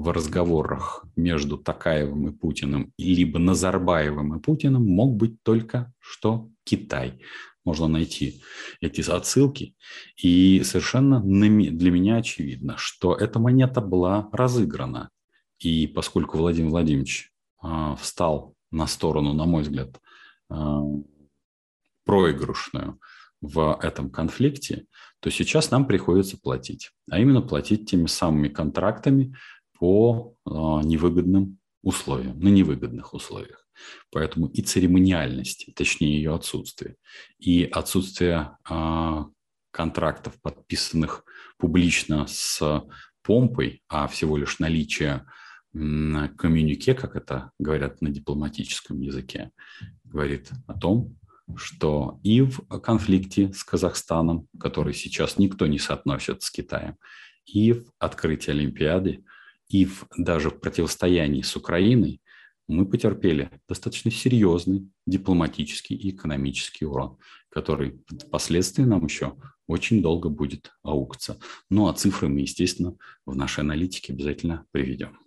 в 0.00 0.12
разговорах 0.12 1.04
между 1.14 1.58
Такаевым 1.58 2.28
и 2.28 2.32
Путиным, 2.32 2.92
либо 2.96 3.38
Назарбаевым 3.38 4.36
и 4.36 4.40
Путиным 4.40 4.84
мог 4.86 5.16
быть 5.16 5.42
только 5.42 5.92
что 5.98 6.48
Китай 6.64 7.20
можно 7.64 7.88
найти 7.88 8.42
эти 8.80 9.08
отсылки. 9.08 9.76
И 10.16 10.62
совершенно 10.64 11.20
для 11.20 11.90
меня 11.90 12.16
очевидно, 12.16 12.76
что 12.78 13.14
эта 13.14 13.38
монета 13.38 13.80
была 13.80 14.28
разыграна. 14.32 15.10
И 15.58 15.86
поскольку 15.86 16.38
Владимир 16.38 16.70
Владимирович 16.70 17.32
а, 17.60 17.94
встал 17.96 18.54
на 18.70 18.86
сторону, 18.86 19.34
на 19.34 19.44
мой 19.44 19.62
взгляд, 19.62 20.00
а, 20.48 20.80
проигрышную 22.04 22.98
в 23.42 23.78
этом 23.82 24.10
конфликте, 24.10 24.86
то 25.20 25.30
сейчас 25.30 25.70
нам 25.70 25.86
приходится 25.86 26.38
платить. 26.38 26.90
А 27.10 27.18
именно 27.18 27.42
платить 27.42 27.90
теми 27.90 28.06
самыми 28.06 28.48
контрактами 28.48 29.36
по 29.80 30.36
а, 30.44 30.82
невыгодным 30.82 31.58
условиям, 31.82 32.38
на 32.38 32.48
невыгодных 32.48 33.14
условиях. 33.14 33.66
Поэтому 34.12 34.46
и 34.46 34.60
церемониальность, 34.60 35.74
точнее 35.74 36.16
ее 36.16 36.34
отсутствие, 36.34 36.96
и 37.38 37.64
отсутствие 37.64 38.58
э, 38.68 39.24
контрактов, 39.70 40.38
подписанных 40.42 41.24
публично 41.56 42.26
с 42.28 42.84
помпой, 43.22 43.82
а 43.88 44.06
всего 44.06 44.36
лишь 44.36 44.58
наличие 44.58 45.24
коммюнике, 45.72 46.94
как 46.94 47.16
это 47.16 47.52
говорят 47.58 48.02
на 48.02 48.10
дипломатическом 48.10 49.00
языке, 49.00 49.50
говорит 50.04 50.50
о 50.66 50.78
том, 50.78 51.16
что 51.56 52.20
и 52.22 52.42
в 52.42 52.60
конфликте 52.80 53.50
с 53.54 53.64
Казахстаном, 53.64 54.46
который 54.58 54.92
сейчас 54.92 55.38
никто 55.38 55.66
не 55.66 55.78
соотносит 55.78 56.42
с 56.42 56.50
Китаем, 56.50 56.96
и 57.46 57.72
в 57.72 57.84
открытии 57.98 58.50
Олимпиады, 58.50 59.24
и 59.70 59.84
в, 59.84 60.06
даже 60.16 60.50
в 60.50 60.60
противостоянии 60.60 61.42
с 61.42 61.56
Украиной 61.56 62.20
мы 62.66 62.86
потерпели 62.86 63.50
достаточно 63.68 64.10
серьезный 64.10 64.90
дипломатический 65.06 65.94
и 65.94 66.10
экономический 66.10 66.84
урон, 66.84 67.18
который 67.48 68.02
впоследствии 68.26 68.82
нам 68.82 69.04
еще 69.04 69.36
очень 69.66 70.02
долго 70.02 70.28
будет 70.28 70.72
аукаться. 70.82 71.38
Ну 71.68 71.88
а 71.88 71.94
цифры 71.94 72.28
мы, 72.28 72.40
естественно, 72.40 72.96
в 73.24 73.34
нашей 73.36 73.60
аналитике 73.60 74.12
обязательно 74.12 74.66
приведем. 74.72 75.18